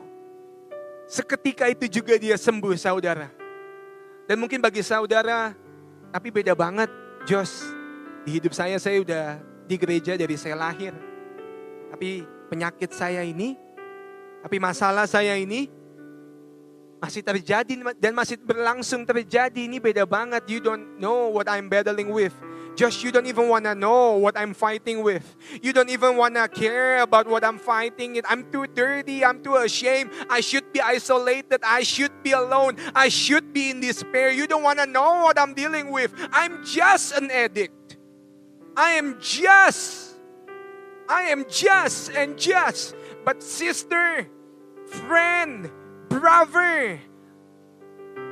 Seketika 1.11 1.67
itu 1.67 1.91
juga 1.91 2.15
dia 2.15 2.39
sembuh 2.39 2.71
saudara. 2.79 3.35
Dan 4.31 4.39
mungkin 4.39 4.63
bagi 4.63 4.87
saudara, 4.87 5.51
tapi 6.15 6.31
beda 6.31 6.55
banget. 6.55 6.93
Jos, 7.27 7.67
di 8.23 8.39
hidup 8.39 8.55
saya 8.55 8.79
saya 8.79 9.03
udah 9.03 9.43
di 9.67 9.75
gereja 9.75 10.15
dari 10.15 10.39
saya 10.39 10.55
lahir. 10.55 10.95
Tapi 11.91 12.23
penyakit 12.47 12.95
saya 12.95 13.27
ini, 13.27 13.59
tapi 14.45 14.63
masalah 14.63 15.09
saya 15.11 15.35
ini, 15.35 15.67
masih 16.99 17.23
terjadi 17.23 17.73
dan 17.99 18.13
masih 18.13 18.37
berlangsung 18.43 19.07
terjadi. 19.07 19.71
Ini 19.71 19.79
beda 19.79 20.05
banget. 20.05 20.45
You 20.51 20.59
don't 20.59 20.99
know 20.99 21.31
what 21.31 21.47
I'm 21.47 21.71
battling 21.71 22.11
with. 22.11 22.35
Just 22.79 23.03
you 23.03 23.11
don't 23.11 23.27
even 23.27 23.51
wanna 23.51 23.75
know 23.75 24.23
what 24.23 24.39
I'm 24.39 24.55
fighting 24.55 25.03
with. 25.03 25.27
You 25.63 25.75
don't 25.75 25.91
even 25.91 26.15
wanna 26.15 26.47
care 26.47 27.03
about 27.03 27.27
what 27.27 27.43
I'm 27.43 27.59
fighting. 27.59 28.23
I'm 28.23 28.47
too 28.55 28.71
dirty. 28.71 29.27
I'm 29.27 29.43
too 29.43 29.59
ashamed. 29.59 30.15
I 30.31 30.39
should 30.39 30.71
be 30.71 30.79
isolated. 30.79 31.59
I 31.67 31.83
should 31.83 32.15
be 32.23 32.39
alone. 32.39 32.79
I 32.95 33.11
should 33.11 33.51
be 33.51 33.75
in 33.75 33.83
despair. 33.83 34.31
You 34.31 34.47
don't 34.47 34.63
wanna 34.63 34.87
know 34.87 35.27
what 35.27 35.39
I'm 35.43 35.59
dealing 35.59 35.91
with. 35.91 36.15
I'm 36.31 36.63
just 36.63 37.19
an 37.19 37.35
addict. 37.35 37.99
I 38.79 38.95
am 38.95 39.19
just. 39.19 40.15
I 41.11 41.35
am 41.35 41.51
just 41.51 42.15
and 42.15 42.39
just. 42.39 42.95
But 43.25 43.43
sister, 43.43 44.29
friend, 44.87 45.67
brother, 46.09 47.01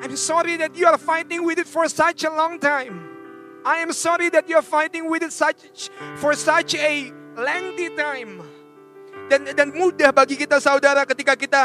I'm 0.02 0.16
sorry 0.16 0.56
that 0.58 0.76
you 0.76 0.86
are 0.86 0.98
fighting 0.98 1.44
with 1.44 1.58
it 1.58 1.68
for 1.68 1.88
such 1.88 2.24
a 2.24 2.32
long 2.32 2.58
time. 2.58 3.02
I 3.64 3.78
am 3.78 3.92
sorry 3.92 4.30
that 4.30 4.48
you're 4.48 4.62
fighting 4.64 5.10
with 5.10 5.22
it 5.22 5.32
such, 5.32 5.90
for 6.16 6.34
such 6.34 6.74
a 6.74 7.12
lengthy 7.36 7.90
time. 7.96 8.42
Dan, 9.26 9.42
dan 9.42 9.74
mudah 9.74 10.14
bagi 10.14 10.38
kita 10.38 10.62
saudara 10.62 11.02
ketika 11.02 11.34
kita 11.34 11.60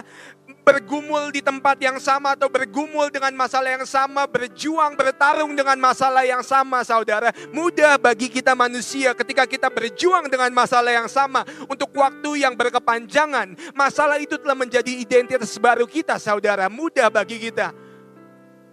bergumul 0.61 1.33
di 1.33 1.41
tempat 1.41 1.77
yang 1.81 1.97
sama 1.97 2.37
atau 2.37 2.47
bergumul 2.47 3.09
dengan 3.09 3.33
masalah 3.33 3.75
yang 3.75 3.85
sama, 3.85 4.29
berjuang, 4.29 4.93
bertarung 4.93 5.51
dengan 5.57 5.75
masalah 5.81 6.23
yang 6.23 6.45
sama 6.45 6.85
saudara. 6.85 7.33
Mudah 7.49 7.97
bagi 7.97 8.29
kita 8.29 8.53
manusia 8.53 9.11
ketika 9.17 9.49
kita 9.49 9.67
berjuang 9.67 10.29
dengan 10.29 10.53
masalah 10.53 10.93
yang 10.93 11.09
sama 11.09 11.43
untuk 11.65 11.89
waktu 11.97 12.45
yang 12.45 12.53
berkepanjangan. 12.53 13.57
Masalah 13.73 14.21
itu 14.21 14.37
telah 14.37 14.55
menjadi 14.55 14.93
identitas 14.93 15.57
baru 15.57 15.89
kita 15.89 16.21
saudara. 16.21 16.69
Mudah 16.69 17.09
bagi 17.09 17.41
kita. 17.41 17.73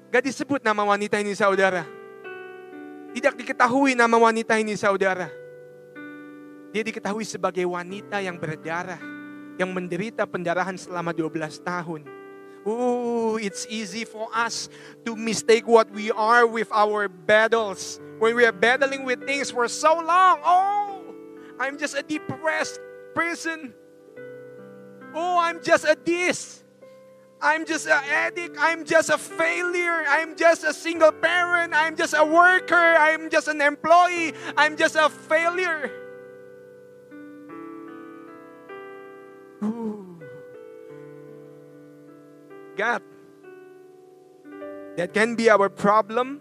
Gak 0.09 0.24
disebut 0.24 0.64
nama 0.64 0.85
wanita 0.85 1.20
ini 1.20 1.37
saudara. 1.37 1.85
Tidak 3.12 3.35
diketahui 3.35 3.96
nama 3.96 4.16
wanita 4.16 4.57
ini 4.61 4.77
saudara. 4.77 5.29
Dia 6.68 6.85
diketahui 6.85 7.24
sebagai 7.24 7.64
wanita 7.64 8.20
yang 8.20 8.37
berdarah. 8.37 9.18
Yang 9.59 9.71
menderita 9.75 10.23
pendarahan 10.25 10.79
selama 10.79 11.11
12 11.11 11.61
tahun. 11.66 12.07
Oh, 12.62 13.38
it's 13.38 13.66
easy 13.71 14.05
for 14.05 14.29
us 14.35 14.71
to 15.05 15.16
mistake 15.16 15.66
what 15.66 15.90
we 15.90 16.11
are 16.14 16.47
with 16.47 16.71
our 16.71 17.09
battles. 17.09 17.99
When 18.18 18.35
we 18.35 18.47
are 18.47 18.55
battling 18.55 19.05
with 19.05 19.27
things 19.27 19.51
for 19.51 19.66
so 19.68 19.99
long. 19.99 20.38
Oh, 20.42 21.03
I'm 21.59 21.79
just 21.79 21.94
a 21.94 22.03
depressed 22.03 22.79
person. 23.14 23.75
Oh, 25.14 25.38
I'm 25.38 25.62
just 25.62 25.85
a 25.85 25.97
this. 25.97 26.62
I'm 27.40 27.64
just 27.64 27.87
an 27.87 28.03
addict. 28.11 28.57
I'm 28.59 28.85
just 28.85 29.11
a 29.11 29.18
failure. 29.18 30.03
I'm 30.09 30.37
just 30.37 30.64
a 30.64 30.75
single 30.75 31.12
parent. 31.12 31.73
I'm 31.75 31.94
just 31.94 32.14
a 32.14 32.25
worker. 32.25 32.75
I'm 32.99 33.31
just 33.31 33.47
an 33.47 33.61
employee. 33.61 34.35
I'm 34.57 34.77
just 34.77 34.97
a 34.97 35.09
failure. 35.09 35.90
God, 42.79 43.03
that 44.97 45.12
can 45.12 45.35
be 45.35 45.51
our 45.51 45.69
problem. 45.69 46.41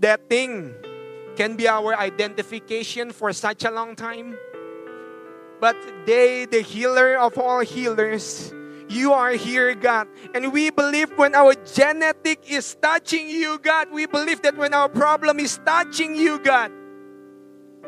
That 0.00 0.28
thing 0.28 0.74
can 1.36 1.54
be 1.54 1.68
our 1.68 1.94
identification 1.94 3.12
for 3.12 3.32
such 3.32 3.62
a 3.64 3.70
long 3.70 3.94
time. 3.94 4.36
But 5.60 5.76
they, 6.06 6.46
the 6.46 6.60
healer 6.60 7.16
of 7.16 7.38
all 7.38 7.60
healers, 7.60 8.52
you 8.88 9.12
are 9.12 9.32
here, 9.32 9.74
God. 9.74 10.08
And 10.34 10.52
we 10.52 10.70
believe 10.70 11.16
when 11.16 11.34
our 11.34 11.54
genetic 11.54 12.50
is 12.50 12.74
touching 12.82 13.28
you, 13.28 13.58
God, 13.58 13.90
we 13.92 14.06
believe 14.06 14.42
that 14.42 14.56
when 14.56 14.74
our 14.74 14.88
problem 14.88 15.38
is 15.38 15.60
touching 15.64 16.16
you, 16.16 16.40
God, 16.40 16.72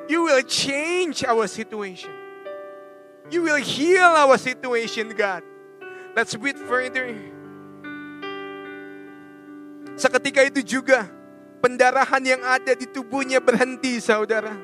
you 0.08 0.22
will 0.22 0.42
change 0.42 1.24
our 1.24 1.48
situation. 1.48 2.10
You 3.30 3.42
will 3.42 3.62
heal 3.62 4.02
our 4.02 4.38
situation, 4.38 5.14
God. 5.16 5.42
Let's 6.14 6.34
read 6.34 6.58
further. 6.58 7.14
Seketika 10.00 10.40
itu 10.48 10.64
juga, 10.64 11.04
pendarahan 11.60 12.24
yang 12.24 12.40
ada 12.40 12.72
di 12.72 12.88
tubuhnya 12.88 13.36
berhenti, 13.36 14.00
saudara. 14.00 14.56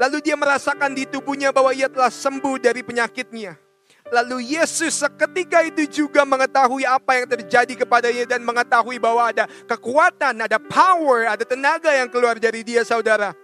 Lalu 0.00 0.24
dia 0.24 0.32
merasakan 0.32 0.96
di 0.96 1.04
tubuhnya 1.04 1.52
bahwa 1.52 1.76
ia 1.76 1.92
telah 1.92 2.08
sembuh 2.08 2.56
dari 2.56 2.80
penyakitnya. 2.80 3.60
Lalu 4.08 4.56
Yesus 4.56 4.96
seketika 4.96 5.60
itu 5.60 5.84
juga 5.84 6.24
mengetahui 6.24 6.88
apa 6.88 7.20
yang 7.20 7.28
terjadi 7.28 7.84
kepadanya 7.84 8.24
dan 8.24 8.40
mengetahui 8.40 8.96
bahwa 8.96 9.28
ada 9.28 9.44
kekuatan, 9.68 10.40
ada 10.40 10.56
power, 10.56 11.28
ada 11.28 11.44
tenaga 11.44 11.92
yang 11.92 12.08
keluar 12.08 12.40
dari 12.40 12.64
dia 12.64 12.80
saudara. 12.80 13.36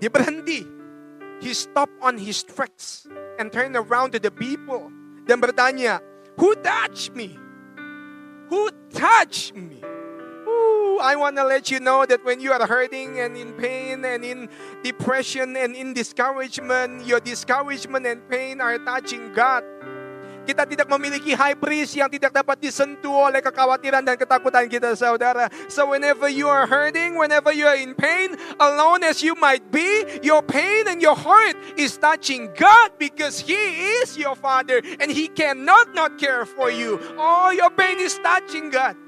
Dia 0.00 0.08
berhenti. 0.08 0.64
He 1.38 1.52
stopped 1.52 1.94
on 2.00 2.16
his 2.16 2.42
tracks 2.42 3.04
and 3.36 3.52
turned 3.52 3.76
around 3.76 4.16
to 4.16 4.18
the 4.18 4.32
people 4.32 4.88
dan 5.28 5.38
bertanya, 5.38 6.00
Who 6.40 6.56
touched 6.58 7.12
me? 7.12 7.38
Who 8.50 8.72
touched 8.90 9.52
me? 9.52 9.87
I 11.00 11.16
want 11.16 11.36
to 11.36 11.44
let 11.44 11.70
you 11.70 11.80
know 11.80 12.06
that 12.06 12.24
when 12.24 12.40
you 12.40 12.52
are 12.52 12.66
hurting 12.66 13.20
and 13.20 13.36
in 13.36 13.52
pain 13.54 14.04
and 14.04 14.24
in 14.24 14.48
depression 14.82 15.56
and 15.56 15.74
in 15.74 15.94
discouragement, 15.94 17.06
your 17.06 17.20
discouragement 17.20 18.06
and 18.06 18.22
pain 18.28 18.60
are 18.60 18.78
touching 18.78 19.32
God. 19.32 19.62
Kita 20.48 20.64
tidak 20.64 20.88
memiliki 20.88 21.36
high 21.36 21.52
priest 21.52 21.92
yang 21.92 22.08
tidak 22.08 22.32
dapat 22.32 22.56
disentuh 22.56 23.28
oleh 23.28 23.44
kekhawatiran 23.44 24.00
dan 24.00 24.16
ketakutan 24.16 24.64
kita, 24.64 24.96
saudara. 24.96 25.52
So 25.68 25.92
whenever 25.92 26.24
you 26.24 26.48
are 26.48 26.64
hurting, 26.64 27.20
whenever 27.20 27.52
you 27.52 27.68
are 27.68 27.76
in 27.76 27.92
pain, 27.92 28.32
alone 28.56 29.04
as 29.04 29.20
you 29.20 29.36
might 29.36 29.68
be, 29.68 30.08
your 30.24 30.40
pain 30.40 30.88
and 30.88 31.04
your 31.04 31.20
heart 31.20 31.52
is 31.76 32.00
touching 32.00 32.48
God 32.56 32.96
because 32.96 33.44
He 33.44 33.60
is 34.00 34.16
your 34.16 34.32
Father 34.32 34.80
and 34.80 35.12
He 35.12 35.28
cannot 35.28 35.92
not 35.92 36.16
care 36.16 36.48
for 36.48 36.72
you. 36.72 36.96
All 37.20 37.52
your 37.52 37.68
pain 37.68 38.00
is 38.00 38.16
touching 38.16 38.72
God. 38.72 39.07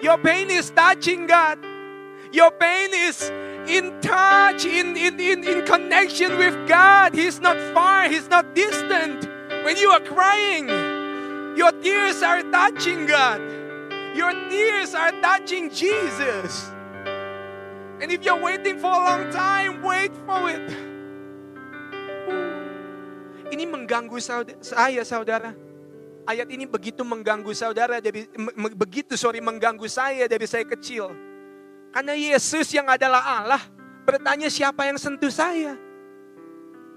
Your 0.00 0.18
pain 0.18 0.50
is 0.50 0.70
touching 0.70 1.26
God. 1.26 1.58
Your 2.32 2.50
pain 2.50 2.90
is 2.92 3.30
in 3.66 3.98
touch, 4.00 4.64
in, 4.64 4.96
in, 4.96 5.18
in, 5.18 5.44
in 5.44 5.64
connection 5.64 6.36
with 6.36 6.68
God. 6.68 7.14
He's 7.14 7.40
not 7.40 7.56
far, 7.72 8.08
He's 8.08 8.28
not 8.28 8.54
distant. 8.54 9.24
When 9.64 9.76
you 9.76 9.90
are 9.90 10.00
crying, 10.00 10.68
your 11.56 11.72
tears 11.80 12.22
are 12.22 12.42
touching 12.52 13.06
God. 13.06 13.40
Your 14.14 14.32
tears 14.50 14.94
are 14.94 15.12
touching 15.20 15.70
Jesus. 15.70 16.70
And 18.00 18.12
if 18.12 18.24
you're 18.24 18.40
waiting 18.40 18.78
for 18.78 18.92
a 18.92 19.00
long 19.00 19.32
time, 19.32 19.82
wait 19.82 20.12
for 20.28 20.50
it. 20.52 20.68
Ini 23.48 23.64
mengganggu 23.64 24.20
saya, 24.60 25.00
saudara. 25.06 25.65
Ayat 26.26 26.50
ini 26.50 26.66
begitu 26.66 27.06
mengganggu 27.06 27.54
saudara 27.54 28.02
dari 28.02 28.26
begitu 28.74 29.14
sorry 29.14 29.38
mengganggu 29.38 29.86
saya 29.86 30.26
dari 30.26 30.42
saya 30.50 30.66
kecil. 30.66 31.14
Karena 31.94 32.18
Yesus 32.18 32.74
yang 32.74 32.90
adalah 32.90 33.22
Allah 33.22 33.62
bertanya 34.02 34.50
siapa 34.50 34.90
yang 34.90 34.98
sentuh 34.98 35.30
saya. 35.30 35.78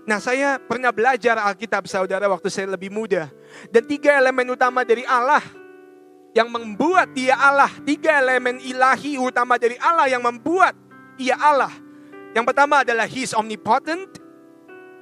Nah 0.10 0.18
saya 0.18 0.58
pernah 0.58 0.90
belajar 0.90 1.38
Alkitab 1.38 1.86
saudara 1.86 2.26
waktu 2.26 2.50
saya 2.50 2.74
lebih 2.74 2.90
muda. 2.90 3.30
Dan 3.70 3.86
tiga 3.86 4.18
elemen 4.18 4.50
utama 4.50 4.82
dari 4.82 5.06
Allah 5.06 5.46
yang 6.34 6.50
membuat 6.50 7.14
dia 7.14 7.38
Allah. 7.38 7.70
Tiga 7.86 8.18
elemen 8.18 8.58
ilahi 8.58 9.22
utama 9.22 9.62
dari 9.62 9.78
Allah 9.78 10.10
yang 10.10 10.26
membuat 10.26 10.74
ia 11.22 11.38
Allah. 11.38 11.74
Yang 12.34 12.46
pertama 12.50 12.82
adalah 12.82 13.06
He 13.06 13.26
is 13.26 13.34
omnipotent. 13.38 14.10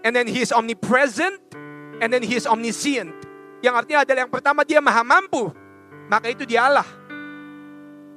And 0.04 0.12
then 0.16 0.28
He 0.28 0.44
is 0.44 0.52
omnipresent. 0.52 1.40
And 2.04 2.12
then 2.12 2.24
He 2.24 2.36
is 2.36 2.44
omniscient. 2.44 3.27
Yang 3.62 3.74
artinya 3.84 4.00
adalah 4.06 4.20
yang 4.26 4.34
pertama 4.34 4.62
dia 4.62 4.80
maha 4.80 5.02
mampu, 5.02 5.50
maka 6.08 6.30
itu 6.30 6.46
dia 6.46 6.70
Allah. 6.70 6.88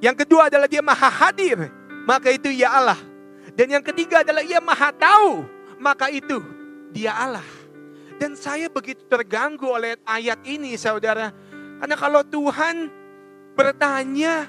Yang 0.01 0.25
kedua 0.25 0.49
adalah 0.49 0.65
dia 0.65 0.81
maha 0.81 1.09
hadir, 1.09 1.69
maka 2.05 2.33
itu 2.33 2.49
ia 2.49 2.69
Allah. 2.69 2.97
Dan 3.53 3.73
yang 3.73 3.83
ketiga 3.85 4.21
adalah 4.25 4.41
ia 4.41 4.61
maha 4.61 4.89
tahu, 4.93 5.45
maka 5.77 6.09
itu 6.09 6.41
dia 6.93 7.13
Allah. 7.13 7.45
Dan 8.21 8.37
saya 8.37 8.69
begitu 8.69 9.01
terganggu 9.09 9.65
oleh 9.65 9.97
ayat 10.05 10.41
ini 10.45 10.77
saudara. 10.77 11.33
Karena 11.81 11.95
kalau 11.97 12.21
Tuhan 12.21 12.89
bertanya, 13.57 14.45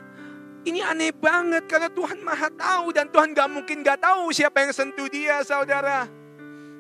ini 0.68 0.84
aneh 0.84 1.10
banget 1.10 1.64
karena 1.66 1.88
Tuhan 1.88 2.20
maha 2.20 2.52
tahu 2.52 2.92
dan 2.92 3.08
Tuhan 3.08 3.32
gak 3.32 3.48
mungkin 3.48 3.80
gak 3.80 4.04
tahu 4.04 4.28
siapa 4.30 4.68
yang 4.68 4.72
sentuh 4.76 5.08
dia 5.08 5.40
saudara. 5.40 6.04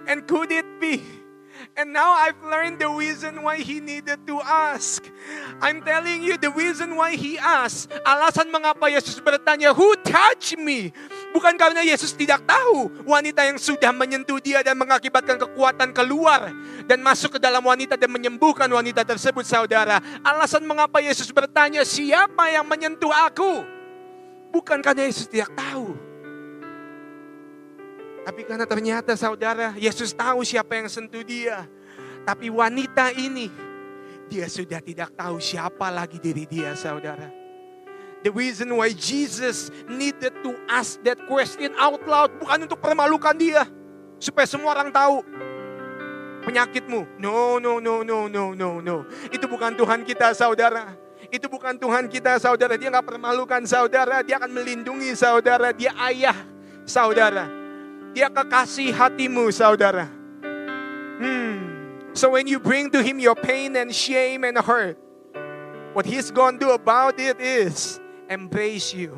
And 0.04 0.28
could 0.28 0.52
it 0.52 0.66
be 0.76 1.00
And 1.72 1.96
now 1.96 2.12
I've 2.12 2.36
learned 2.44 2.84
the 2.84 2.92
reason 2.92 3.40
why 3.40 3.64
he 3.64 3.80
needed 3.80 4.28
to 4.28 4.36
ask. 4.44 5.00
I'm 5.64 5.80
telling 5.80 6.20
you 6.20 6.36
the 6.36 6.52
reason 6.52 7.00
why 7.00 7.16
he 7.16 7.40
asked. 7.40 7.88
Alasan 8.04 8.52
mengapa 8.52 8.92
Yesus 8.92 9.16
bertanya, 9.24 9.72
Who 9.72 9.96
touched 10.04 10.60
me? 10.60 10.92
Bukan 11.32 11.56
karena 11.56 11.80
Yesus 11.80 12.12
tidak 12.12 12.44
tahu 12.44 12.92
wanita 13.08 13.48
yang 13.48 13.56
sudah 13.56 13.88
menyentuh 13.88 14.36
dia 14.44 14.60
dan 14.60 14.76
mengakibatkan 14.76 15.40
kekuatan 15.40 15.96
keluar 15.96 16.52
dan 16.84 17.00
masuk 17.00 17.36
ke 17.36 17.40
dalam 17.40 17.64
wanita 17.64 17.96
dan 17.96 18.12
menyembuhkan 18.12 18.68
wanita 18.68 19.00
tersebut 19.08 19.48
saudara. 19.48 19.96
Alasan 20.20 20.68
mengapa 20.68 21.00
Yesus 21.00 21.32
bertanya 21.32 21.88
siapa 21.88 22.52
yang 22.52 22.68
menyentuh 22.68 23.16
aku? 23.16 23.64
Bukan 24.52 24.84
karena 24.84 25.08
Yesus 25.08 25.24
tidak 25.24 25.48
tahu. 25.56 26.11
Tapi 28.22 28.46
karena 28.46 28.66
ternyata 28.66 29.18
saudara 29.18 29.74
Yesus 29.74 30.14
tahu 30.14 30.46
siapa 30.46 30.78
yang 30.78 30.86
sentuh 30.86 31.26
dia. 31.26 31.66
Tapi 32.22 32.46
wanita 32.54 33.10
ini 33.18 33.50
dia 34.30 34.46
sudah 34.46 34.78
tidak 34.78 35.12
tahu 35.18 35.42
siapa 35.42 35.90
lagi 35.90 36.22
diri 36.22 36.46
dia 36.46 36.72
saudara. 36.78 37.28
The 38.22 38.30
reason 38.30 38.70
why 38.70 38.94
Jesus 38.94 39.74
needed 39.90 40.30
to 40.46 40.54
ask 40.70 41.02
that 41.02 41.18
question 41.26 41.74
out 41.74 41.98
loud 42.06 42.30
bukan 42.38 42.70
untuk 42.70 42.78
permalukan 42.78 43.34
dia 43.34 43.66
supaya 44.22 44.46
semua 44.46 44.78
orang 44.78 44.94
tahu 44.94 45.26
penyakitmu. 46.46 47.18
No, 47.18 47.58
no, 47.58 47.82
no, 47.82 48.06
no, 48.06 48.30
no, 48.30 48.54
no, 48.54 48.70
no. 48.78 48.96
Itu 49.30 49.50
bukan 49.50 49.74
Tuhan 49.74 50.06
kita, 50.06 50.34
saudara. 50.38 50.94
Itu 51.30 51.50
bukan 51.50 51.74
Tuhan 51.78 52.06
kita, 52.06 52.38
saudara. 52.38 52.78
Dia 52.78 52.94
nggak 52.94 53.06
permalukan, 53.06 53.62
saudara. 53.66 54.22
Dia 54.22 54.38
akan 54.38 54.54
melindungi, 54.54 55.14
saudara. 55.18 55.74
Dia 55.74 55.90
ayah, 56.06 56.38
saudara. 56.86 57.61
Dia 58.12 58.28
kekasih 58.28 58.92
hatimu, 58.92 59.48
saudara. 59.48 60.04
Hmm. 61.16 61.64
So 62.12 62.36
when 62.36 62.44
you 62.44 62.60
bring 62.60 62.92
to 62.92 63.00
Him 63.00 63.16
your 63.16 63.34
pain 63.34 63.72
and 63.72 63.88
shame 63.88 64.44
and 64.44 64.60
hurt, 64.60 65.00
what 65.96 66.04
He's 66.04 66.28
gonna 66.28 66.60
do 66.60 66.76
about 66.76 67.16
it 67.16 67.40
is 67.40 67.96
embrace 68.28 68.92
you. 68.92 69.16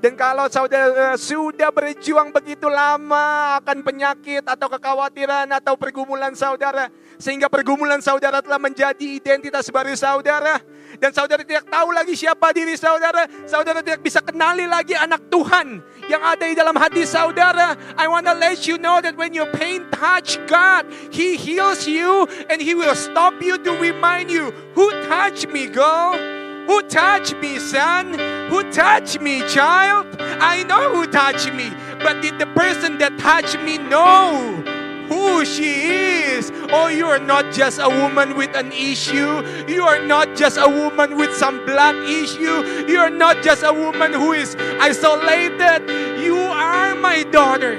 Dan 0.00 0.16
kalau 0.16 0.48
saudara 0.48 1.12
sudah 1.20 1.68
berjuang 1.68 2.32
begitu 2.32 2.72
lama 2.72 3.60
akan 3.60 3.84
penyakit 3.84 4.40
atau 4.48 4.72
kekhawatiran 4.72 5.44
atau 5.52 5.76
pergumulan 5.76 6.32
saudara, 6.32 6.88
sehingga 7.20 7.52
pergumulan 7.52 8.00
saudara 8.00 8.40
telah 8.40 8.56
menjadi 8.56 9.20
identitas 9.20 9.68
baru 9.68 9.92
saudara, 9.92 10.56
dan 10.96 11.12
saudara 11.12 11.44
tidak 11.44 11.68
tahu 11.68 11.92
lagi 11.92 12.16
siapa 12.16 12.48
diri 12.56 12.80
saudara, 12.80 13.28
saudara 13.44 13.84
tidak 13.84 14.00
bisa 14.00 14.24
kenali 14.24 14.64
lagi 14.64 14.96
anak 14.96 15.28
Tuhan 15.28 15.84
yang 16.08 16.22
ada 16.24 16.48
di 16.48 16.56
dalam 16.56 16.80
hati 16.80 17.04
saudara. 17.04 17.76
I 18.00 18.08
want 18.08 18.24
to 18.24 18.32
let 18.32 18.64
you 18.64 18.80
know 18.80 19.04
that 19.04 19.20
when 19.20 19.36
your 19.36 19.52
pain 19.52 19.84
touch 19.92 20.40
God, 20.48 20.88
He 21.12 21.36
heals 21.36 21.84
you 21.84 22.24
and 22.48 22.56
He 22.56 22.72
will 22.72 22.96
stop 22.96 23.36
you 23.44 23.60
to 23.60 23.76
remind 23.76 24.32
you, 24.32 24.48
who 24.72 24.88
touched 25.12 25.52
me, 25.52 25.68
girl? 25.68 26.39
Who 26.66 26.82
touched 26.82 27.36
me, 27.36 27.58
son? 27.58 28.18
Who 28.50 28.70
touched 28.72 29.20
me, 29.20 29.46
child? 29.48 30.06
I 30.20 30.62
know 30.64 30.94
who 30.94 31.06
touched 31.06 31.52
me, 31.52 31.70
but 31.98 32.20
did 32.22 32.38
the 32.38 32.46
person 32.46 32.98
that 32.98 33.18
touched 33.18 33.58
me 33.60 33.78
know 33.78 34.62
who 35.08 35.44
she 35.44 35.90
is? 35.90 36.52
Oh, 36.70 36.86
you 36.86 37.06
are 37.06 37.18
not 37.18 37.52
just 37.52 37.80
a 37.80 37.88
woman 37.88 38.36
with 38.36 38.54
an 38.54 38.70
issue. 38.72 39.42
You 39.66 39.82
are 39.84 40.04
not 40.04 40.36
just 40.36 40.56
a 40.56 40.68
woman 40.68 41.16
with 41.16 41.34
some 41.34 41.64
blood 41.66 41.96
issue. 41.96 42.86
You 42.88 42.98
are 42.98 43.10
not 43.10 43.42
just 43.42 43.64
a 43.64 43.72
woman 43.72 44.12
who 44.12 44.32
is 44.32 44.54
isolated. 44.80 45.90
You 46.22 46.36
are 46.36 46.94
my 46.94 47.24
daughter. 47.24 47.72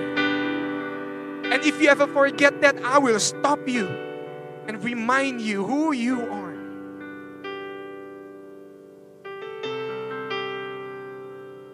And 1.52 1.64
if 1.64 1.82
you 1.82 1.90
ever 1.90 2.08
forget 2.08 2.62
that, 2.62 2.78
I 2.84 2.98
will 2.98 3.20
stop 3.20 3.68
you 3.68 3.88
and 4.68 4.84
remind 4.84 5.42
you 5.42 5.66
who 5.66 5.94
you 5.94 6.22
are. 6.32 6.51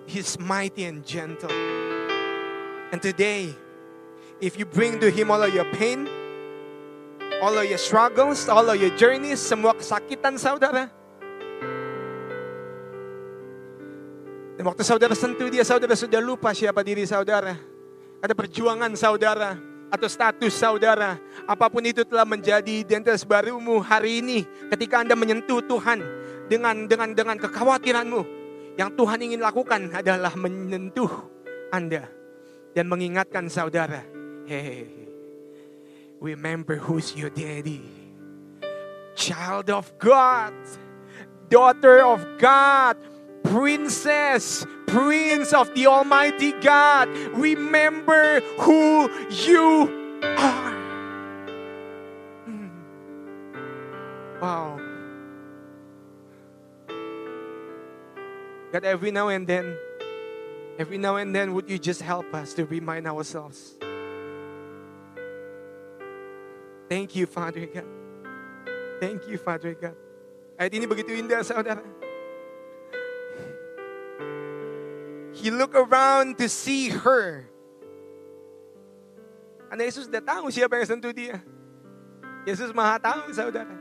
He's 0.08 0.40
mighty 0.40 0.88
and 0.88 1.04
gentle. 1.04 1.52
And 2.96 3.04
today, 3.04 3.52
if 4.40 4.56
you 4.56 4.64
bring 4.64 5.04
to 5.04 5.12
Him 5.12 5.28
all 5.28 5.44
of 5.44 5.52
your 5.52 5.68
pain, 5.76 6.08
all 7.44 7.52
of 7.52 7.68
your 7.68 7.78
struggles, 7.78 8.48
all 8.48 8.72
of 8.72 8.80
your 8.80 8.96
journeys, 8.96 9.44
semua 9.44 9.76
kesakitan 9.76 10.40
saudara. 10.40 10.88
Dan 14.56 14.64
waktu 14.64 14.88
saudara 14.88 15.12
sentuh 15.12 15.52
dia, 15.52 15.68
saudara 15.68 15.92
sudah 15.92 16.24
lupa 16.24 16.56
siapa 16.56 16.88
diri 16.88 17.04
saudara. 17.04 17.60
Ada 18.24 18.32
perjuangan 18.32 18.96
saudara 18.96 19.60
atau 19.92 20.08
status 20.08 20.56
saudara. 20.56 21.20
Apa 21.44 21.68
pun 21.68 21.84
itu 21.84 22.08
telah 22.08 22.24
menjadi 22.24 22.80
identitas 22.80 23.28
barumu 23.28 23.84
hari 23.84 24.24
ini. 24.24 24.48
Ketika 24.72 25.04
Anda 25.04 25.20
menyentuh 25.20 25.60
Tuhan 25.68 26.00
dengan 26.48 26.88
dengan 26.88 27.12
dengan 27.12 27.36
kekhawatiranmu, 27.36 28.37
yang 28.78 28.94
Tuhan 28.94 29.20
ingin 29.26 29.42
lakukan 29.42 29.90
adalah 29.90 30.38
menyentuh 30.38 31.10
Anda 31.74 32.06
dan 32.78 32.86
mengingatkan 32.86 33.50
saudara, 33.50 34.06
hey, 34.46 34.86
remember 36.22 36.78
who's 36.78 37.18
your 37.18 37.34
daddy. 37.34 37.82
Child 39.18 39.74
of 39.74 39.90
God, 39.98 40.54
daughter 41.50 42.06
of 42.06 42.22
God, 42.38 43.02
princess, 43.42 44.62
prince 44.86 45.58
of 45.58 45.74
the 45.74 45.90
Almighty 45.90 46.54
God. 46.62 47.10
Remember 47.34 48.46
who 48.62 49.10
you 49.34 49.90
are. 50.38 50.78
Hmm. 52.46 52.70
Wow. 54.38 54.87
God, 58.72 58.84
every 58.84 59.12
now 59.12 59.32
and 59.32 59.48
then, 59.48 59.78
every 60.78 60.98
now 60.98 61.16
and 61.16 61.32
then, 61.34 61.54
would 61.54 61.70
you 61.70 61.80
just 61.80 62.02
help 62.02 62.34
us 62.36 62.54
to 62.56 62.66
remind 62.66 63.08
ourselves? 63.08 63.80
Thank 66.90 67.16
you, 67.16 67.26
Father 67.28 67.68
God. 67.68 67.88
Thank 69.00 69.28
you, 69.28 69.38
Father 69.40 69.72
God. 69.76 69.96
Ayat 70.58 70.74
ini 70.74 70.90
begitu 70.90 71.14
indah, 71.16 71.44
saudara. 71.46 71.84
He 75.38 75.54
looked 75.54 75.78
around 75.78 76.36
to 76.42 76.50
see 76.50 76.90
her. 76.90 77.46
Karena 79.70 79.84
Yesus 79.86 80.10
sudah 80.10 80.24
tahu 80.24 80.50
siapa 80.50 80.80
yang 80.80 80.88
sentuh 80.88 81.14
dia. 81.14 81.44
Yesus 82.48 82.74
maha 82.74 82.98
tahu, 82.98 83.32
saudara. 83.36 83.76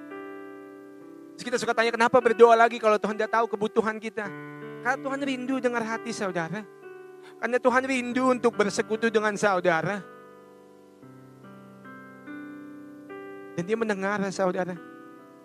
Terus 1.38 1.44
kita 1.46 1.56
suka 1.56 1.72
tanya, 1.72 1.94
kenapa 1.94 2.18
berdoa 2.18 2.52
lagi 2.58 2.76
kalau 2.76 3.00
Tuhan 3.00 3.16
tidak 3.16 3.32
tahu 3.32 3.46
kebutuhan 3.48 3.96
kita? 3.96 4.26
Karena 4.84 4.98
Tuhan 5.00 5.20
rindu 5.22 5.54
dengar 5.60 5.82
hati 5.84 6.10
saudara. 6.10 6.64
Karena 7.36 7.58
Tuhan 7.60 7.84
rindu 7.84 8.32
untuk 8.32 8.56
bersekutu 8.56 9.12
dengan 9.12 9.36
saudara. 9.36 10.00
Dan 13.56 13.64
dia 13.64 13.76
mendengar 13.76 14.20
saudara. 14.28 14.76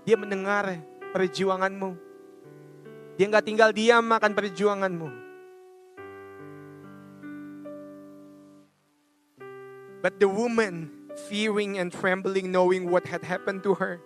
Dia 0.04 0.18
mendengar 0.20 0.76
perjuanganmu. 1.16 1.92
Dia 3.16 3.26
nggak 3.30 3.46
tinggal 3.46 3.70
diam 3.72 4.04
makan 4.04 4.34
perjuanganmu. 4.34 5.10
But 10.02 10.18
the 10.18 10.26
woman, 10.26 10.90
fearing 11.30 11.78
and 11.78 11.94
trembling, 11.94 12.50
knowing 12.50 12.90
what 12.90 13.06
had 13.06 13.22
happened 13.22 13.62
to 13.70 13.78
her, 13.78 14.02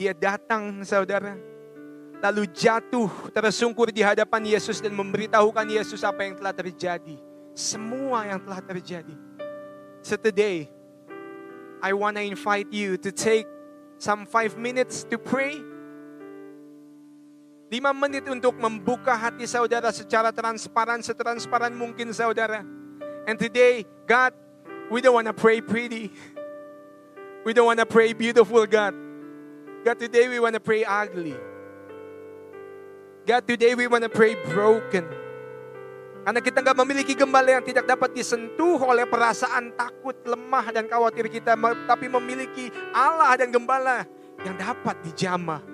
dia 0.00 0.16
datang, 0.16 0.80
saudara, 0.88 1.36
lalu 2.22 2.50
jatuh 2.52 3.10
tersungkur 3.32 3.90
di 3.90 4.04
hadapan 4.04 4.44
Yesus 4.44 4.78
dan 4.78 4.92
memberitahukan 4.92 5.66
Yesus 5.66 6.02
apa 6.06 6.26
yang 6.26 6.34
telah 6.38 6.54
terjadi. 6.54 7.16
Semua 7.54 8.26
yang 8.26 8.42
telah 8.42 8.60
terjadi. 8.62 9.14
So 10.04 10.18
today, 10.18 10.68
I 11.80 11.92
want 11.96 12.20
to 12.20 12.24
invite 12.24 12.68
you 12.72 12.96
to 13.00 13.10
take 13.12 13.46
some 13.96 14.26
five 14.26 14.58
minutes 14.58 15.06
to 15.08 15.16
pray. 15.16 15.60
Lima 17.72 17.90
menit 17.96 18.28
untuk 18.28 18.54
membuka 18.60 19.16
hati 19.16 19.48
saudara 19.48 19.90
secara 19.90 20.30
transparan, 20.30 21.00
setransparan 21.00 21.72
mungkin 21.72 22.12
saudara. 22.12 22.62
And 23.24 23.40
today, 23.40 23.88
God, 24.04 24.36
we 24.92 25.00
don't 25.00 25.16
want 25.16 25.26
to 25.26 25.36
pray 25.36 25.64
pretty. 25.64 26.12
We 27.44 27.52
don't 27.52 27.68
want 27.68 27.80
to 27.80 27.88
pray 27.88 28.12
beautiful, 28.12 28.64
God. 28.64 28.92
God, 29.84 29.96
today 30.00 30.28
we 30.28 30.40
want 30.40 30.56
to 30.56 30.64
pray 30.64 30.84
ugly. 30.84 31.36
God, 33.24 33.48
today 33.48 33.72
we 33.72 33.88
want 33.88 34.04
to 34.04 34.12
pray 34.12 34.36
broken. 34.52 35.08
Karena 36.24 36.40
kita 36.44 36.60
nggak 36.60 36.76
memiliki 36.76 37.12
gembala 37.16 37.56
yang 37.56 37.64
tidak 37.64 37.88
dapat 37.88 38.12
disentuh 38.12 38.80
oleh 38.80 39.08
perasaan 39.08 39.72
takut, 39.76 40.16
lemah, 40.24 40.68
dan 40.72 40.84
khawatir 40.88 41.28
kita. 41.32 41.56
Tapi 41.88 42.08
memiliki 42.08 42.68
Allah 42.92 43.32
dan 43.40 43.48
gembala 43.48 44.04
yang 44.44 44.56
dapat 44.56 44.96
dijamah. 45.04 45.64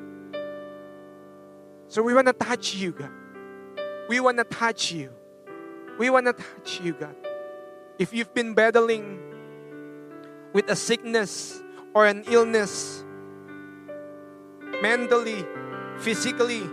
So 1.90 2.06
we 2.06 2.14
want 2.14 2.30
to 2.30 2.34
touch 2.38 2.78
you, 2.78 2.94
God. 2.94 3.10
We 4.06 4.22
want 4.22 4.38
to 4.38 4.46
touch 4.46 4.94
you. 4.94 5.10
We 5.98 6.06
want 6.10 6.30
to 6.30 6.34
touch 6.34 6.78
you, 6.82 6.94
God. 6.94 7.14
If 7.98 8.14
you've 8.14 8.30
been 8.30 8.54
battling 8.54 9.18
with 10.54 10.70
a 10.70 10.78
sickness 10.78 11.62
or 11.94 12.06
an 12.06 12.22
illness, 12.30 13.02
mentally, 14.82 15.46
physically, 15.98 16.66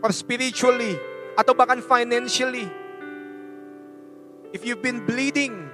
or 0.00 0.10
spiritually, 0.12 0.96
atau 1.36 1.52
bahkan 1.56 1.80
financially, 1.80 2.68
if 4.52 4.64
you've 4.66 4.82
been 4.82 5.04
bleeding, 5.06 5.68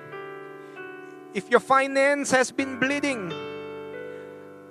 if 1.32 1.48
your 1.50 1.62
finance 1.62 2.30
has 2.30 2.50
been 2.50 2.78
bleeding, 2.78 3.30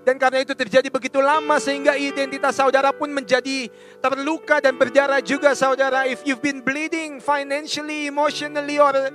dan 0.05 0.21
karena 0.21 0.45
itu 0.45 0.53
terjadi 0.53 0.93
begitu 0.93 1.17
lama 1.17 1.57
sehingga 1.57 1.97
identitas 1.97 2.61
saudara 2.61 2.93
pun 2.93 3.09
menjadi 3.09 3.73
terluka 3.97 4.61
dan 4.61 4.77
berdarah 4.77 5.17
juga 5.17 5.57
saudara. 5.57 6.05
If 6.05 6.21
you've 6.29 6.45
been 6.45 6.61
bleeding 6.61 7.17
financially, 7.17 8.05
emotionally, 8.05 8.77
or 8.77 9.09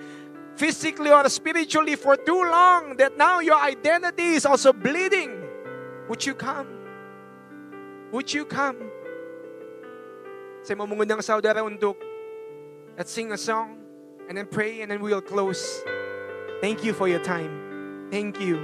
physically 0.58 1.14
or 1.14 1.30
spiritually 1.30 1.94
for 1.94 2.18
too 2.18 2.42
long 2.42 2.98
that 2.98 3.14
now 3.14 3.38
your 3.38 3.62
identity 3.62 4.34
is 4.34 4.42
also 4.42 4.74
bleeding, 4.74 5.30
would 6.10 6.26
you 6.26 6.34
come? 6.34 6.66
Would 8.10 8.34
you 8.34 8.42
come? 8.42 8.89
Saya 10.60 10.76
mau 10.76 10.84
mengundang 10.84 11.24
saudara 11.24 11.64
untuk 11.64 11.96
let's 13.00 13.08
sing 13.08 13.32
a 13.32 13.40
song 13.40 13.80
and 14.28 14.36
then 14.36 14.44
pray 14.44 14.84
and 14.84 14.92
then 14.92 15.00
we'll 15.00 15.24
close. 15.24 15.80
Thank 16.60 16.84
you 16.84 16.92
for 16.92 17.08
your 17.08 17.24
time. 17.24 17.48
Thank 18.12 18.36
you. 18.44 18.60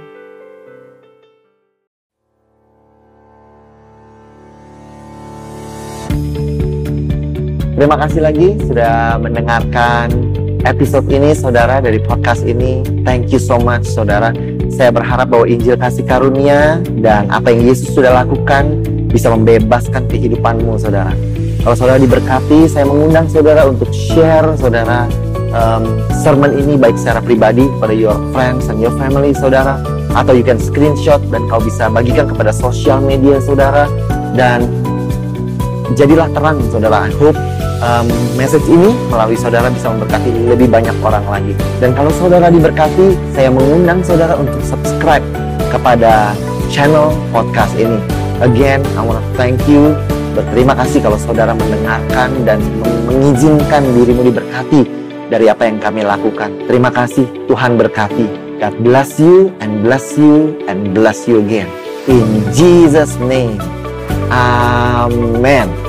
Terima 7.77 7.97
kasih 7.97 8.21
lagi 8.21 8.61
sudah 8.61 9.17
mendengarkan 9.17 10.13
episode 10.69 11.09
ini 11.09 11.33
saudara 11.33 11.81
dari 11.81 11.97
podcast 11.97 12.45
ini. 12.45 12.85
Thank 13.01 13.33
you 13.33 13.41
so 13.41 13.57
much 13.57 13.89
saudara. 13.89 14.37
Saya 14.69 14.93
berharap 14.93 15.33
bahwa 15.33 15.49
Injil 15.49 15.73
kasih 15.73 16.05
karunia 16.05 16.77
dan 17.01 17.25
apa 17.33 17.49
yang 17.49 17.73
Yesus 17.73 17.89
sudah 17.97 18.21
lakukan 18.21 18.85
bisa 19.09 19.33
membebaskan 19.33 20.05
kehidupanmu 20.05 20.77
saudara. 20.77 21.36
Kalau 21.67 21.83
saudara 21.83 21.99
diberkati, 21.99 22.63
saya 22.71 22.87
mengundang 22.87 23.27
saudara 23.27 23.67
untuk 23.67 23.91
share 23.91 24.55
saudara 24.55 25.03
um, 25.51 25.99
sermon 26.15 26.55
ini 26.55 26.79
baik 26.79 26.95
secara 26.95 27.19
pribadi 27.19 27.67
kepada 27.67 27.91
your 27.91 28.15
friends 28.31 28.71
and 28.71 28.79
your 28.79 28.95
family 28.95 29.35
saudara 29.35 29.75
atau 30.15 30.31
you 30.31 30.47
can 30.47 30.55
screenshot 30.63 31.19
dan 31.27 31.43
kau 31.51 31.59
bisa 31.59 31.91
bagikan 31.91 32.23
kepada 32.31 32.55
sosial 32.55 33.03
media 33.03 33.43
saudara 33.43 33.91
dan 34.31 34.63
jadilah 35.91 36.31
terang 36.31 36.55
saudara. 36.71 37.03
I 37.03 37.11
hope 37.19 37.35
um, 37.83 38.07
message 38.39 38.63
ini 38.71 38.95
melalui 39.11 39.35
saudara 39.35 39.67
bisa 39.67 39.91
memberkati 39.91 40.47
lebih 40.47 40.71
banyak 40.71 40.95
orang 41.03 41.27
lagi. 41.27 41.51
Dan 41.83 41.91
kalau 41.91 42.15
saudara 42.15 42.47
diberkati, 42.47 43.35
saya 43.35 43.51
mengundang 43.51 43.99
saudara 44.07 44.39
untuk 44.39 44.63
subscribe 44.63 45.27
kepada 45.67 46.31
channel 46.71 47.11
podcast 47.35 47.75
ini. 47.75 47.99
Again, 48.39 48.87
I 48.95 49.03
want 49.03 49.19
to 49.19 49.27
thank 49.35 49.59
you. 49.67 49.99
Berterima 50.37 50.77
kasih 50.77 51.01
kalau 51.01 51.17
saudara 51.17 51.57
mendengarkan 51.57 52.29
dan 52.45 52.61
mengizinkan 53.09 53.81
dirimu 53.97 54.29
diberkati 54.29 54.85
dari 55.33 55.49
apa 55.49 55.65
yang 55.65 55.81
kami 55.81 56.05
lakukan. 56.05 56.53
Terima 56.69 56.93
kasih, 56.93 57.25
Tuhan 57.49 57.73
berkati. 57.73 58.45
God 58.61 58.77
bless 58.85 59.17
you 59.17 59.49
and 59.65 59.81
bless 59.81 60.13
you 60.13 60.53
and 60.69 60.93
bless 60.93 61.25
you 61.25 61.41
again. 61.41 61.65
In 62.05 62.45
Jesus' 62.53 63.17
name. 63.17 63.57
Amen. 64.29 65.86